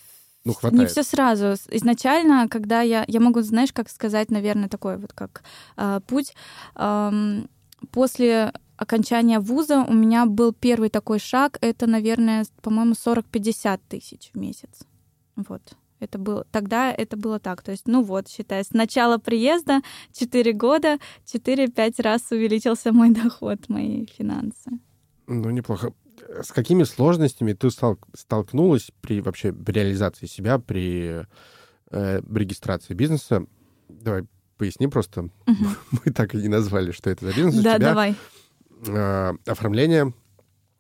[0.45, 0.81] ну, хватает.
[0.81, 1.55] Не все сразу.
[1.69, 5.43] Изначально, когда я, я могу, знаешь, как сказать, наверное, такой вот как
[5.77, 6.35] э, путь.
[6.75, 7.43] Э,
[7.91, 11.57] после окончания вуза у меня был первый такой шаг.
[11.61, 14.81] Это, наверное, по-моему, 40-50 тысяч в месяц.
[15.35, 15.61] Вот.
[15.99, 17.61] Это было, тогда это было так.
[17.61, 19.81] То есть, ну вот, считай, с начала приезда
[20.11, 20.97] 4 года
[21.33, 24.71] 4-5 раз увеличился мой доход, мои финансы.
[25.27, 25.93] Ну, неплохо
[26.41, 31.25] с какими сложностями ты стал, столкнулась при вообще реализации себя, при
[31.91, 33.45] э, регистрации бизнеса?
[33.89, 34.25] Давай
[34.57, 35.21] поясни просто.
[35.21, 35.65] Угу.
[36.05, 37.63] Мы так и не назвали, что это за бизнес.
[37.63, 38.15] Да, давай.
[38.87, 40.13] Э, оформление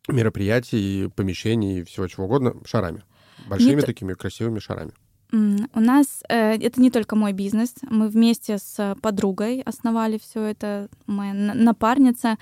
[0.07, 3.03] мероприятий, помещений и всего чего угодно шарами.
[3.47, 3.85] Большими Нет...
[3.85, 4.91] такими красивыми шарами.
[5.33, 7.73] У нас э, это не только мой бизнес.
[7.89, 12.37] Мы вместе с подругой основали все это, моя напарница.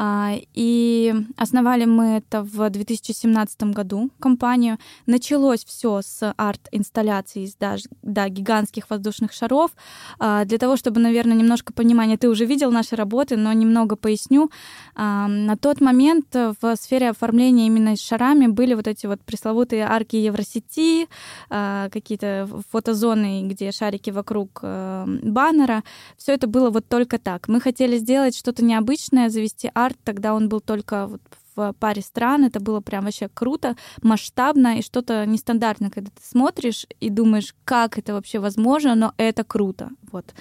[0.00, 4.78] Э, и основали мы это в 2017 году, компанию.
[5.06, 9.72] Началось все с арт-инсталляции из да, да, гигантских воздушных шаров.
[10.18, 14.50] Э, для того, чтобы, наверное, немножко понимания, ты уже видел наши работы, но немного поясню.
[14.96, 20.16] Э, на тот момент в сфере оформления именно шарами были вот эти вот пресловутые арки
[20.16, 21.08] Евросети,
[21.48, 22.29] какие-то
[22.70, 25.82] фотозоны, где шарики вокруг э, баннера.
[26.16, 27.48] Все это было вот только так.
[27.48, 31.20] Мы хотели сделать что-то необычное, завести арт, тогда он был только вот
[31.54, 32.44] в паре стран.
[32.44, 37.98] Это было прям вообще круто, масштабно и что-то нестандартное, когда ты смотришь и думаешь, как
[37.98, 39.90] это вообще возможно, но это круто.
[40.12, 40.34] Вот.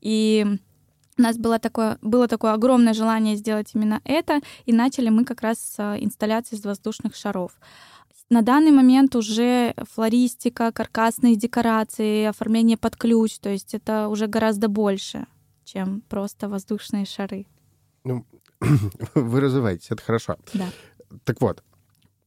[0.00, 0.46] И
[1.16, 5.42] у нас было такое, было такое огромное желание сделать именно это, и начали мы как
[5.42, 7.52] раз с инсталляции из воздушных шаров.
[8.30, 14.68] На данный момент уже флористика, каркасные декорации, оформление под ключ, то есть это уже гораздо
[14.68, 15.26] больше,
[15.64, 17.46] чем просто воздушные шары.
[18.02, 18.24] Ну,
[19.14, 20.36] вы развиваетесь, это хорошо.
[20.54, 20.68] Да.
[21.24, 21.62] Так вот,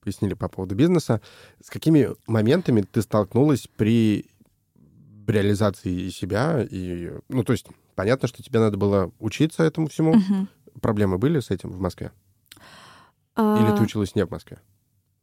[0.01, 1.19] пояснили по поводу бизнеса.
[1.61, 4.25] С какими моментами ты столкнулась при
[5.27, 6.65] реализации себя?
[6.69, 10.11] И, ну, то есть, понятно, что тебе надо было учиться этому всему.
[10.11, 10.79] Угу.
[10.81, 12.11] Проблемы были с этим в Москве?
[13.35, 13.61] А...
[13.61, 14.59] Или ты училась не в Москве?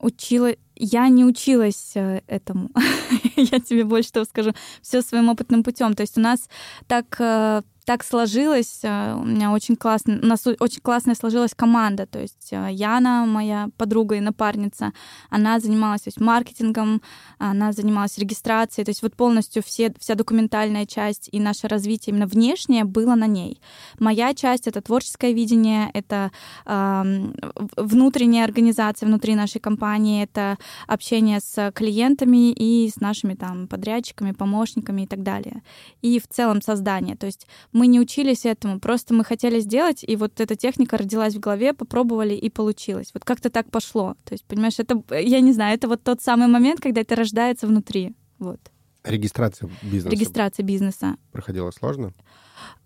[0.04, 0.54] Учила...
[0.76, 2.70] Я не училась э, этому.
[3.36, 4.52] я тебе больше того скажу.
[4.82, 5.94] Все своим опытным путем.
[5.94, 6.48] То есть у нас
[6.86, 12.06] так, э, так сложилось, э, у меня очень классно, у нас очень классная сложилась команда,
[12.06, 14.92] то есть э, Яна, моя подруга и напарница,
[15.30, 17.02] она занималась то есть, маркетингом,
[17.38, 22.26] она занималась регистрацией, то есть вот полностью все, вся документальная часть и наше развитие именно
[22.26, 23.60] внешнее было на ней.
[23.98, 26.30] Моя часть— это творческое видение, это
[26.64, 27.32] э,
[27.76, 30.56] внутренняя организация внутри нашей компании, это
[30.86, 35.62] общение с клиентами и с нашими там подрядчиками, помощниками и так далее.
[36.00, 40.16] И в целом создание, то есть мы не учились этому, просто мы хотели сделать, и
[40.16, 43.10] вот эта техника родилась в голове, попробовали, и получилось.
[43.12, 44.16] Вот как-то так пошло.
[44.24, 47.66] То есть, понимаешь, это, я не знаю, это вот тот самый момент, когда это рождается
[47.66, 48.14] внутри.
[48.38, 48.60] Вот.
[49.02, 50.08] Регистрация бизнеса.
[50.08, 51.16] Регистрация бизнеса.
[51.32, 52.14] Проходила сложно?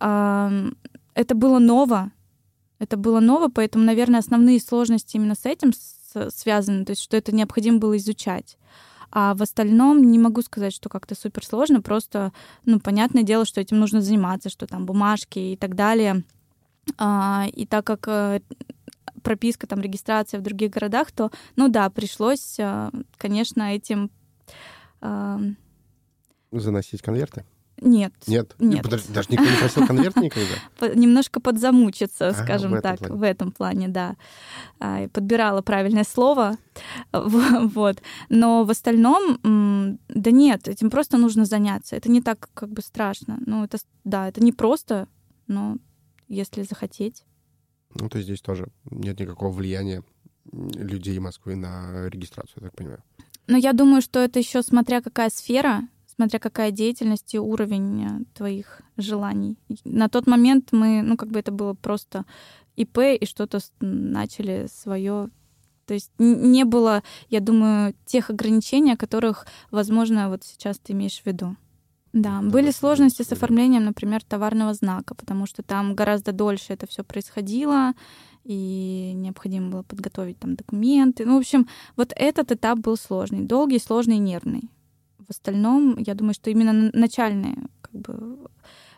[0.01, 2.11] Это было ново.
[2.81, 5.73] Это было ново, поэтому, наверное, основные сложности именно с этим
[6.31, 8.57] связаны, то есть что это необходимо было изучать.
[9.11, 12.33] А в остальном не могу сказать, что как-то супер сложно, просто,
[12.65, 16.25] ну, понятное дело, что этим нужно заниматься, что там бумажки и так далее.
[16.97, 18.41] А, и так как э,
[19.23, 24.11] прописка, там, регистрация в других городах, то, ну да, пришлось, э, конечно, этим...
[25.01, 25.39] Э,
[26.51, 27.45] Заносить конверты?
[27.81, 28.13] Нет.
[28.27, 28.55] Нет?
[28.59, 28.83] Нет.
[28.83, 30.95] Подожди, даже никто не просил конверт никогда?
[30.95, 33.15] Немножко подзамучиться, скажем в так, плане.
[33.15, 34.17] в этом плане, да.
[34.81, 36.57] А, подбирала правильное слово,
[37.13, 38.03] вот.
[38.29, 41.97] Но в остальном, да нет, этим просто нужно заняться.
[41.97, 43.39] Это не так как бы страшно.
[43.47, 45.09] Ну, это, да, это не просто,
[45.47, 45.77] но
[46.29, 47.25] если захотеть.
[47.95, 50.03] Ну, то есть здесь тоже нет никакого влияния
[50.53, 53.03] людей Москвы на регистрацию, я так понимаю.
[53.47, 55.83] Но я думаю, что это еще смотря какая сфера,
[56.19, 59.57] смотря какая деятельность и уровень э, твоих желаний.
[59.85, 62.25] На тот момент мы, ну, как бы это было просто
[62.75, 65.31] ИП, и что-то начали свое.
[65.87, 71.23] То есть не было, я думаю, тех ограничений, о которых, возможно, вот сейчас ты имеешь
[71.23, 71.57] в виду.
[72.13, 77.05] Да, были сложности с оформлением, например, товарного знака, потому что там гораздо дольше это все
[77.05, 77.93] происходило,
[78.43, 81.25] и необходимо было подготовить там документы.
[81.25, 84.69] Ну, в общем, вот этот этап был сложный, долгий, сложный, нервный.
[85.29, 88.49] В остальном, я думаю, что именно начальная, как бы,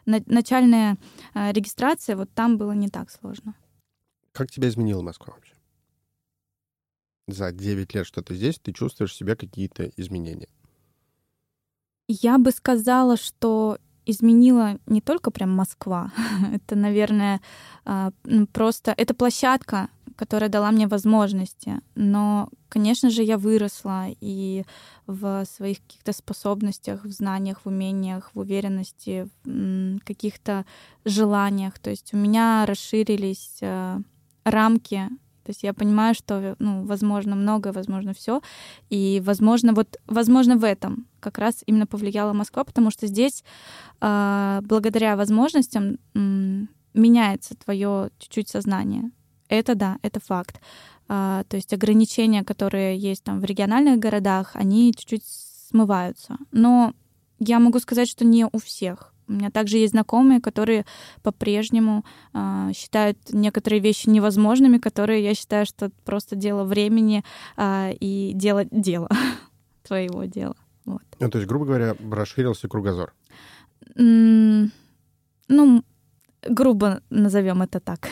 [0.06, 0.96] начальная
[1.34, 3.56] а, регистрация, вот там было не так сложно.
[4.30, 5.54] Как тебя изменила Москва вообще?
[7.26, 10.48] За 9 лет, что ты здесь, ты чувствуешь в себе какие-то изменения?
[12.06, 16.12] Я бы сказала, что изменила не только прям Москва.
[16.52, 17.40] это, наверное,
[17.84, 18.12] а,
[18.52, 18.94] просто...
[18.96, 21.80] Это площадка, которая дала мне возможности.
[21.94, 24.64] Но, конечно же, я выросла и
[25.06, 30.66] в своих каких-то способностях, в знаниях, в умениях, в уверенности, в каких-то
[31.06, 31.78] желаниях.
[31.78, 33.98] То есть у меня расширились э,
[34.44, 35.08] рамки
[35.42, 38.42] то есть я понимаю, что, ну, возможно, многое, возможно, все.
[38.90, 43.42] И, возможно, вот, возможно, в этом как раз именно повлияла Москва, потому что здесь,
[44.02, 45.98] э, благодаря возможностям,
[46.94, 49.10] меняется твое чуть-чуть сознание.
[49.50, 50.60] Это да, это факт.
[51.08, 55.24] А, то есть ограничения, которые есть там в региональных городах, они чуть-чуть
[55.68, 56.36] смываются.
[56.52, 56.94] Но
[57.40, 59.12] я могу сказать, что не у всех.
[59.26, 60.86] У меня также есть знакомые, которые
[61.22, 67.24] по-прежнему э, считают некоторые вещи невозможными, которые я считаю, что просто дело времени
[67.56, 69.08] э, и дело дела
[69.82, 70.56] твоего дела.
[70.84, 71.02] Вот.
[71.18, 73.14] Ну, то есть, грубо говоря, расширился кругозор.
[73.96, 74.70] Mm,
[75.48, 75.84] ну,
[76.48, 78.10] грубо назовем это так.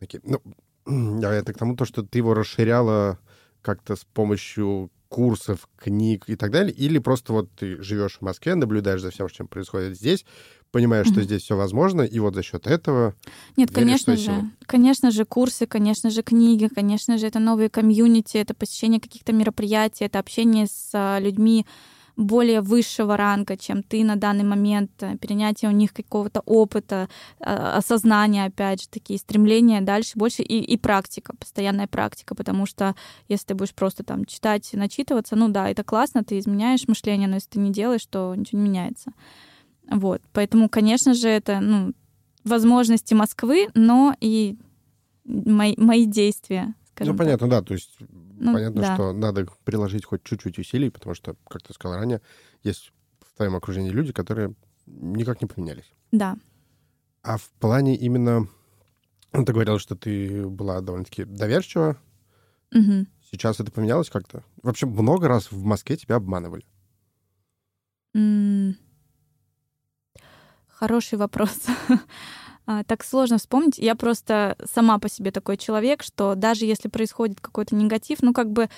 [0.00, 0.20] Окей.
[0.24, 0.40] Ну,
[1.20, 3.18] да, это к тому, то, что ты его расширяла
[3.62, 8.54] как-то с помощью курсов, книг и так далее, или просто вот ты живешь в Москве,
[8.54, 10.24] наблюдаешь за всем, что происходит здесь,
[10.72, 11.12] понимаешь, mm-hmm.
[11.12, 13.14] что здесь все возможно, и вот за счет этого.
[13.56, 14.50] Нет, конечно же, силу.
[14.66, 20.04] конечно же, курсы, конечно же, книги, конечно же, это новые комьюнити, это посещение каких-то мероприятий,
[20.04, 21.66] это общение с а, людьми,
[22.16, 27.08] более высшего ранга, чем ты на данный момент, э, перенятие у них какого-то опыта,
[27.40, 32.94] а, осознания, опять же, такие стремления дальше больше и, и практика, постоянная практика, потому что
[33.28, 37.34] если ты будешь просто там читать, начитываться, ну да, это классно, ты изменяешь мышление, но
[37.34, 39.12] если ты не делаешь, то ничего не меняется.
[39.90, 41.92] Вот, поэтому, конечно же, это, ну,
[42.44, 44.56] возможности Москвы, но и
[45.24, 46.74] мои, мои действия.
[46.98, 47.60] Ну, понятно, так.
[47.60, 47.96] да, то есть
[48.38, 48.94] ну, Понятно, да.
[48.94, 52.20] что надо приложить хоть чуть-чуть усилий, потому что, как ты сказал ранее,
[52.62, 54.54] есть в твоем окружении люди, которые
[54.86, 55.90] никак не поменялись.
[56.12, 56.36] Да.
[57.22, 58.48] А в плане именно...
[59.32, 61.96] Ну, ты говорила, что ты была довольно-таки доверчива.
[62.72, 63.06] Угу.
[63.30, 64.44] Сейчас это поменялось как-то?
[64.62, 66.64] Вообще много раз в Москве тебя обманывали?
[68.14, 68.76] М-
[70.68, 71.66] Хороший вопрос.
[72.66, 73.78] А, так сложно вспомнить.
[73.78, 78.50] Я просто сама по себе такой человек, что даже если происходит какой-то негатив, ну, как
[78.50, 78.68] бы,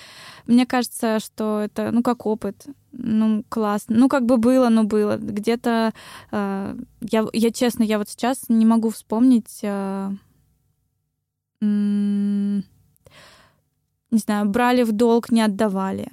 [0.45, 2.67] мне кажется, что это, ну, как опыт.
[2.91, 3.97] Ну, классно.
[3.97, 5.17] Ну, как бы было, ну, было.
[5.17, 5.93] Где-то,
[6.31, 9.59] э, я, я честно, я вот сейчас не могу вспомнить...
[9.63, 10.11] Э,
[11.61, 12.63] не
[14.11, 16.07] знаю, брали в долг, не отдавали.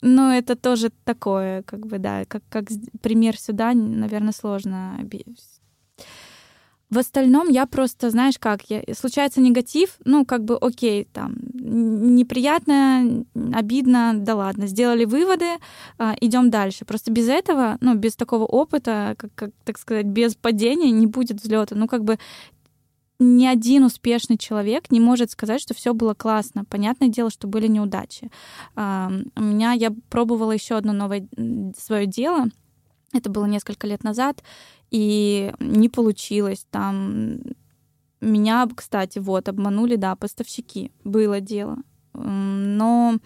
[0.00, 2.66] Ну, это тоже такое, как бы, да, как, как
[3.02, 4.98] пример сюда, наверное, сложно
[6.90, 13.24] в остальном я просто, знаешь как, я, случается негатив, ну, как бы, окей, там, неприятно,
[13.52, 15.58] обидно, да ладно, сделали выводы,
[15.98, 16.84] а, идем дальше.
[16.86, 21.42] Просто без этого, ну, без такого опыта, как, как так сказать, без падения не будет
[21.42, 21.74] взлета.
[21.74, 22.18] Ну, как бы
[23.18, 26.64] ни один успешный человек не может сказать, что все было классно.
[26.64, 28.30] Понятное дело, что были неудачи.
[28.76, 28.80] У
[29.42, 31.26] меня я пробовала еще одно новое
[31.76, 32.46] свое дело.
[33.12, 34.42] Это было несколько лет назад,
[34.90, 36.66] и не получилось.
[36.70, 37.40] Там
[38.20, 40.92] меня, кстати, вот обманули, да, поставщики.
[41.04, 41.78] Было дело.
[42.12, 43.18] Но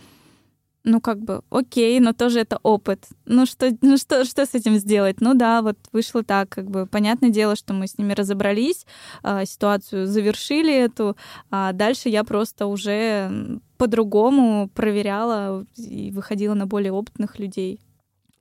[0.85, 3.07] ну, как бы, окей, но тоже это опыт.
[3.25, 5.21] Ну, что, ну что, что с этим сделать?
[5.21, 8.85] Ну да, вот вышло так, как бы, понятное дело, что мы с ними разобрались,
[9.23, 11.17] а, ситуацию завершили эту,
[11.51, 17.81] а дальше я просто уже по-другому проверяла и выходила на более опытных людей.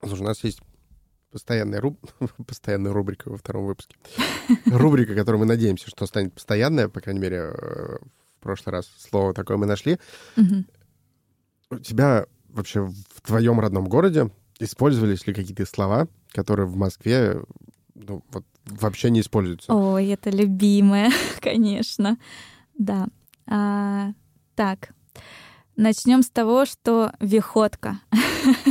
[0.04, 0.62] Слушай, у нас есть
[1.32, 1.99] постоянная, руб...
[2.47, 3.95] постоянная рубрика во втором выпуске.
[4.65, 7.97] Рубрика, которую мы надеемся, что станет постоянная, по крайней мере, э,
[8.39, 9.99] в прошлый раз слово такое мы нашли.
[11.69, 14.29] У тебя вообще в твоем родном городе
[14.59, 17.41] использовались ли какие-то слова, которые в Москве
[17.95, 19.73] ну, вот, вообще не используются?
[19.73, 22.17] Ой, это любимое, конечно.
[22.77, 23.07] Да.
[23.47, 24.11] А,
[24.55, 24.93] так,
[25.75, 27.99] начнем с того, что виходка.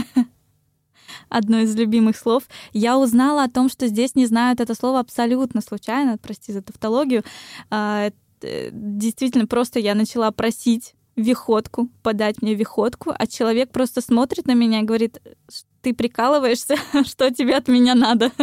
[1.30, 2.44] одно из любимых слов.
[2.72, 7.24] Я узнала о том, что здесь не знают это слово абсолютно случайно, прости за тавтологию.
[7.70, 8.10] А,
[8.42, 14.54] э, действительно, просто я начала просить виходку, подать мне виходку, а человек просто смотрит на
[14.54, 15.20] меня и говорит,
[15.82, 18.30] ты прикалываешься, что тебе от меня надо?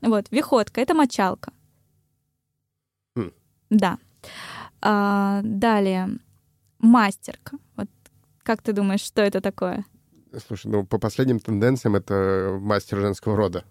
[0.00, 1.52] Вот, виходка— это мочалка.
[3.16, 3.32] Хм.
[3.68, 3.98] Да.
[4.80, 6.18] А, далее,
[6.78, 7.58] мастерка.
[7.74, 7.88] Вот
[8.44, 9.84] как ты думаешь, что это такое?
[10.46, 13.64] Слушай, ну, по последним тенденциям это мастер женского рода.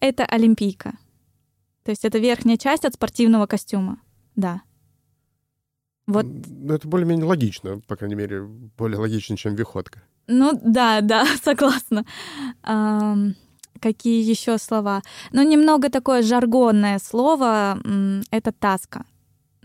[0.00, 0.94] Это олимпийка.
[1.84, 3.98] То есть это верхняя часть от спортивного костюма.
[4.34, 4.62] Да.
[6.06, 6.24] Вот.
[6.24, 8.42] Ну, это более-менее логично, по крайней мере,
[8.76, 10.02] более логично, чем виходка.
[10.26, 12.04] Ну, да, да, согласна.
[12.64, 13.34] Um,
[13.80, 15.02] какие еще слова?
[15.32, 17.78] Ну, немного такое жаргонное слово—
[18.30, 19.04] это таска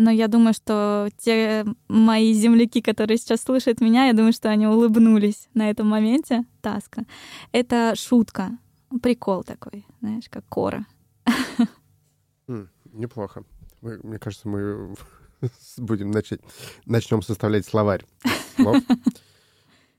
[0.01, 4.65] но я думаю, что те мои земляки, которые сейчас слышат меня, я думаю, что они
[4.65, 6.43] улыбнулись на этом моменте.
[6.61, 7.05] Таска.
[7.51, 8.57] Это шутка,
[9.01, 10.87] прикол такой, знаешь, как кора.
[12.47, 13.43] Mm, неплохо.
[13.81, 14.95] Мы, мне кажется, мы
[15.77, 16.41] будем начать,
[16.85, 18.03] начнем составлять словарь
[18.55, 18.77] слов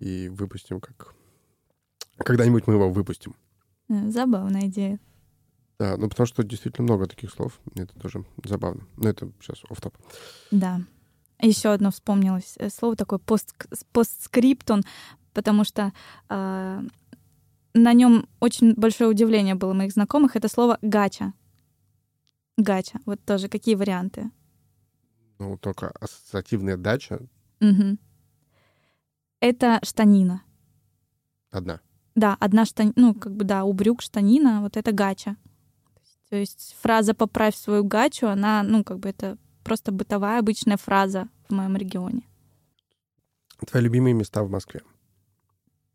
[0.01, 1.15] и выпустим как...
[2.17, 3.35] Когда-нибудь мы его выпустим.
[3.89, 4.99] Забавная идея.
[5.79, 7.61] Да, ну потому что действительно много таких слов.
[7.75, 8.87] Это тоже забавно.
[8.97, 9.97] Но это сейчас оф топ
[10.51, 10.81] Да.
[11.41, 13.55] Еще одно вспомнилось э, слово такое пост,
[13.93, 14.83] постскриптон,
[15.33, 15.93] потому что
[16.29, 16.81] э,
[17.75, 20.37] на нем очень большое удивление было моих знакомых.
[20.37, 21.33] Это слово гача.
[22.57, 23.01] Гача.
[23.07, 24.31] Вот тоже какие варианты?
[25.39, 27.21] Ну, только ассоциативная дача.
[27.61, 27.99] Угу.
[29.41, 30.43] Это штанина.
[31.51, 31.81] Одна.
[32.15, 35.37] Да, одна штанина, ну, как бы, да, у брюк штанина, вот это гача.
[36.33, 41.29] То есть фраза «поправь свою гачу», она, ну, как бы это просто бытовая обычная фраза
[41.47, 42.23] в моем регионе.
[43.67, 44.81] Твои любимые места в Москве?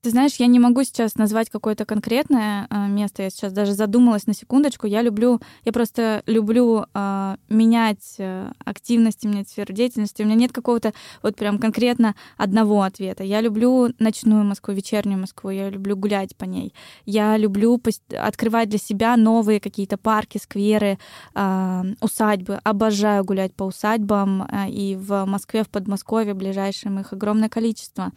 [0.04, 3.24] Ты знаешь, я не могу сейчас назвать какое-то конкретное э, место.
[3.24, 4.86] Я сейчас даже задумалась на секундочку.
[4.86, 10.22] Я люблю, я просто люблю э, менять э, активности, менять сферу деятельности.
[10.22, 10.94] У меня нет какого-то
[11.24, 13.24] вот прям конкретно одного ответа.
[13.24, 15.50] Я люблю ночную Москву, вечернюю Москву.
[15.50, 16.76] Я люблю гулять по ней.
[17.08, 17.82] Я люблю
[18.16, 21.00] открывать для себя новые какие-то парки, скверы,
[21.34, 22.60] э, усадьбы.
[22.64, 24.44] Обожаю гулять по усадьбам.
[24.44, 28.12] Э, и в Москве, в Подмосковье ближайшем их огромное количество.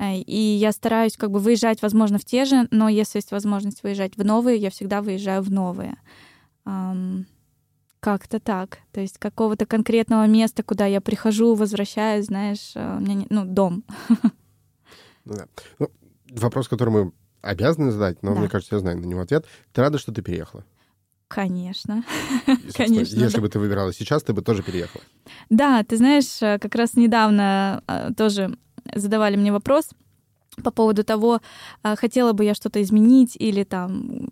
[0.00, 3.82] Э, и я стараюсь как бы выезжать, возможно, в те же, но если есть возможность
[3.82, 5.96] выезжать в новые, я всегда выезжаю в новые.
[8.00, 8.78] Как-то так.
[8.92, 13.26] То есть какого-то конкретного места, куда я прихожу, возвращаюсь, знаешь, э, у меня не...
[13.30, 13.84] ну, дом.
[15.26, 15.44] Да.
[15.78, 15.90] ну,
[16.30, 18.40] вопрос, который мы обязаны задать, но да.
[18.40, 19.44] мне кажется, я знаю на него ответ.
[19.72, 20.64] Ты рада, что ты переехала?
[21.28, 22.02] Конечно.
[22.74, 23.18] Конечно.
[23.18, 23.42] Если да.
[23.42, 25.04] бы ты выбирала сейчас, ты бы тоже переехала.
[25.50, 27.84] Да, ты знаешь, э, как раз недавно
[28.16, 28.56] тоже
[28.94, 29.90] задавали мне вопрос
[30.62, 31.40] по поводу того,
[31.82, 34.30] а, хотела бы я что-то изменить или там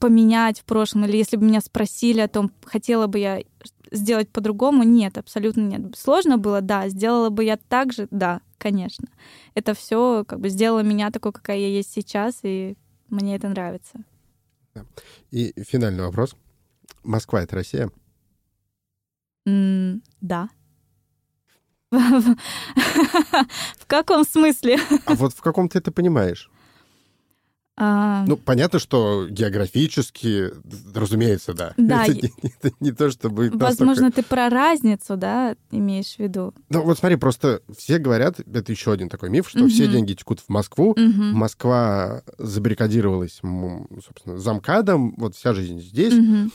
[0.00, 3.42] поменять в прошлом, или если бы меня спросили о том, хотела бы я
[3.90, 5.96] сделать по-другому, нет, абсолютно нет.
[5.96, 6.88] Сложно было, да.
[6.88, 9.08] Сделала бы я так же, да, конечно.
[9.54, 12.76] Это все как бы сделало меня такой, какая я есть сейчас, и
[13.08, 14.00] мне это нравится.
[15.30, 16.36] И финальный вопрос.
[17.02, 17.90] Москва— это Россия?
[19.48, 20.50] Mm, да.
[21.92, 24.78] В каком смысле?
[25.04, 26.50] А вот в каком ты это понимаешь?
[27.78, 28.24] А...
[28.26, 30.50] Ну, понятно, что географически,
[30.94, 31.74] разумеется, да.
[31.76, 32.06] Да.
[32.06, 33.50] Это не, это не то, чтобы...
[33.52, 34.22] Возможно, настолько...
[34.22, 36.54] ты про разницу, да, имеешь в виду?
[36.70, 39.68] Ну, вот смотри, просто все говорят, это еще один такой миф, что угу.
[39.68, 40.92] все деньги текут в Москву.
[40.92, 40.98] Угу.
[40.98, 43.40] Москва забаррикадировалась,
[44.02, 46.14] собственно, замкадом, вот вся жизнь здесь.
[46.14, 46.50] Угу.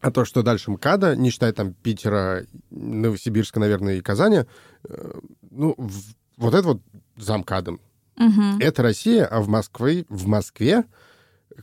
[0.00, 4.44] А то, что дальше МКАДа, не считая там Питера, Новосибирска, наверное, и Казани,
[4.88, 5.20] э,
[5.50, 5.74] ну,
[6.36, 6.82] вот это вот
[7.16, 7.80] замкадом.
[8.16, 8.60] Угу.
[8.60, 10.84] Это Россия, а в Москве, в Москве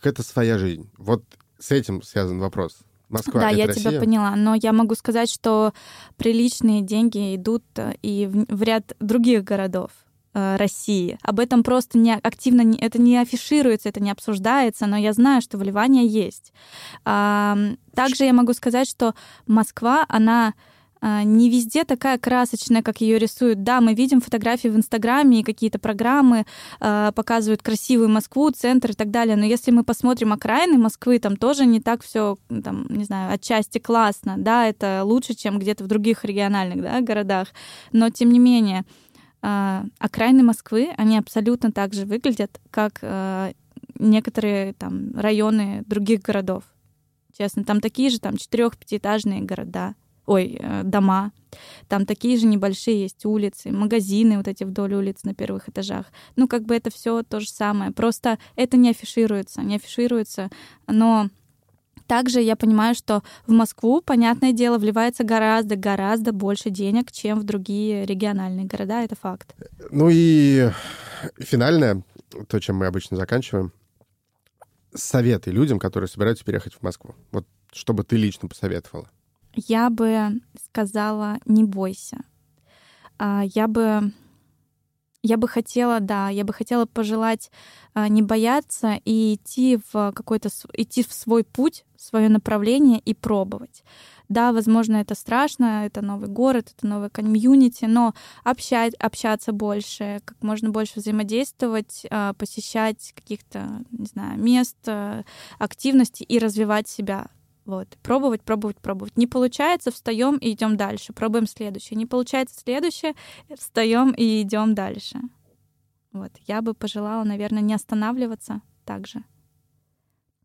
[0.03, 0.89] это своя жизнь.
[0.97, 1.23] Вот
[1.59, 2.79] с этим связан вопрос.
[3.09, 3.91] Москва да, я Россия?
[3.91, 5.73] тебя поняла, но я могу сказать, что
[6.17, 9.91] приличные деньги идут э, и в, в ряд других городов
[10.35, 11.17] России.
[11.21, 15.41] Об этом просто не активно, не, это не афишируется, это не обсуждается, но я знаю,
[15.41, 16.51] что вливание есть.
[17.03, 19.15] Также я могу сказать, что
[19.47, 20.53] Москва, она
[21.07, 23.61] а, не везде такая красочная, как ее рисуют.
[23.61, 26.45] Да, мы видим фотографии в Инстаграме и какие-то программы
[26.79, 29.35] э, показывают красивую Москву, центр и так далее.
[29.35, 33.77] Но если мы посмотрим окраины Москвы, там тоже не так все, там, не знаю, отчасти
[33.77, 34.35] классно.
[34.37, 37.49] Да, это лучше, чем где-то в других региональных да, городах.
[37.91, 39.04] Но тем не менее, э,
[39.99, 43.53] окраины Москвы, они абсолютно так же выглядят, как э,
[43.99, 46.63] некоторые там районы других городов.
[47.37, 51.31] Честно, там такие же там четырех-пятиэтажные города ой, э, дома.
[51.87, 56.07] Там такие же небольшие есть улицы, магазины вот эти вдоль улиц на первых этажах.
[56.35, 57.91] Ну, как бы это все то же самое.
[57.91, 60.49] Просто это не афишируется, не афишируется.
[60.87, 61.29] Но
[62.07, 68.05] также я понимаю, что в Москву, понятное дело, вливается гораздо-гораздо больше денег, чем в другие
[68.05, 69.03] региональные города.
[69.03, 69.55] Это факт.
[69.91, 70.69] Ну и
[71.39, 72.03] финальное,
[72.47, 73.71] то, чем мы обычно заканчиваем,
[74.93, 77.15] советы людям, которые собираются переехать в Москву.
[77.31, 79.09] Вот чтобы ты лично посоветовала
[79.55, 82.17] я бы сказала, не бойся.
[83.17, 84.11] А, я бы
[85.25, 87.49] я бы хотела, да, я бы хотела пожелать
[87.95, 93.83] а, не бояться и идти в какой-то идти в свой путь, свое направление и пробовать.
[94.29, 98.13] Да, возможно, это страшно, это новый город, это новый комьюнити, но
[98.43, 104.77] общать, общаться больше, как можно больше взаимодействовать, а, посещать каких-то, не знаю, мест,
[105.57, 107.27] активностей и развивать себя
[107.65, 107.97] вот.
[108.03, 109.17] Пробовать, пробовать, пробовать.
[109.17, 111.13] Не получается, встаем и идем дальше.
[111.13, 111.97] Пробуем следующее.
[111.97, 113.13] Не получается следующее,
[113.55, 115.19] встаем и идем дальше.
[116.11, 116.31] Вот.
[116.47, 119.23] Я бы пожелала, наверное, не останавливаться также.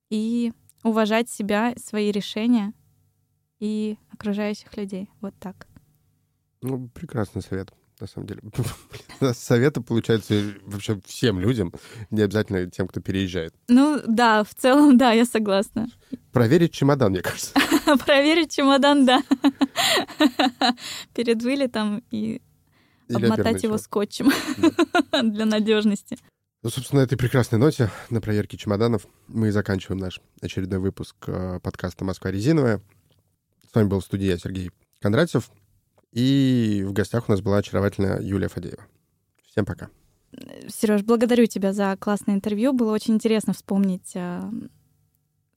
[0.08, 0.52] И
[0.82, 2.72] уважать себя, свои решения
[3.58, 5.10] и окружающих людей.
[5.20, 5.68] Вот так.
[6.62, 8.42] Ну, прекрасный совет на самом деле.
[9.34, 11.72] Советы, получается, вообще всем людям,
[12.10, 13.54] не обязательно тем, кто переезжает.
[13.68, 15.88] Ну, да, в целом, да, я согласна.
[16.32, 17.52] Проверить чемодан, мне кажется.
[18.06, 19.22] Проверить чемодан, да.
[21.14, 22.40] Перед вылетом и
[23.08, 24.30] Или обмотать его скотчем
[25.32, 26.18] для надежности.
[26.62, 31.16] Ну, собственно, на этой прекрасной ноте на проверке чемоданов мы и заканчиваем наш очередной выпуск
[31.26, 32.82] э, подкаста «Москва резиновая».
[33.70, 34.70] С вами был в студии я, Сергей
[35.00, 35.50] Кондратьев.
[36.12, 38.84] И в гостях у нас была очаровательная Юлия Фадеева.
[39.50, 39.90] Всем пока.
[40.68, 42.72] Сереж, благодарю тебя за классное интервью.
[42.72, 44.42] Было очень интересно вспомнить э,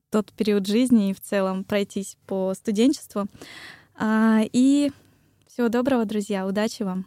[0.09, 3.27] тот период жизни и в целом пройтись по студенчеству.
[3.95, 4.91] А, и
[5.47, 6.47] всего доброго, друзья.
[6.47, 7.05] Удачи вам.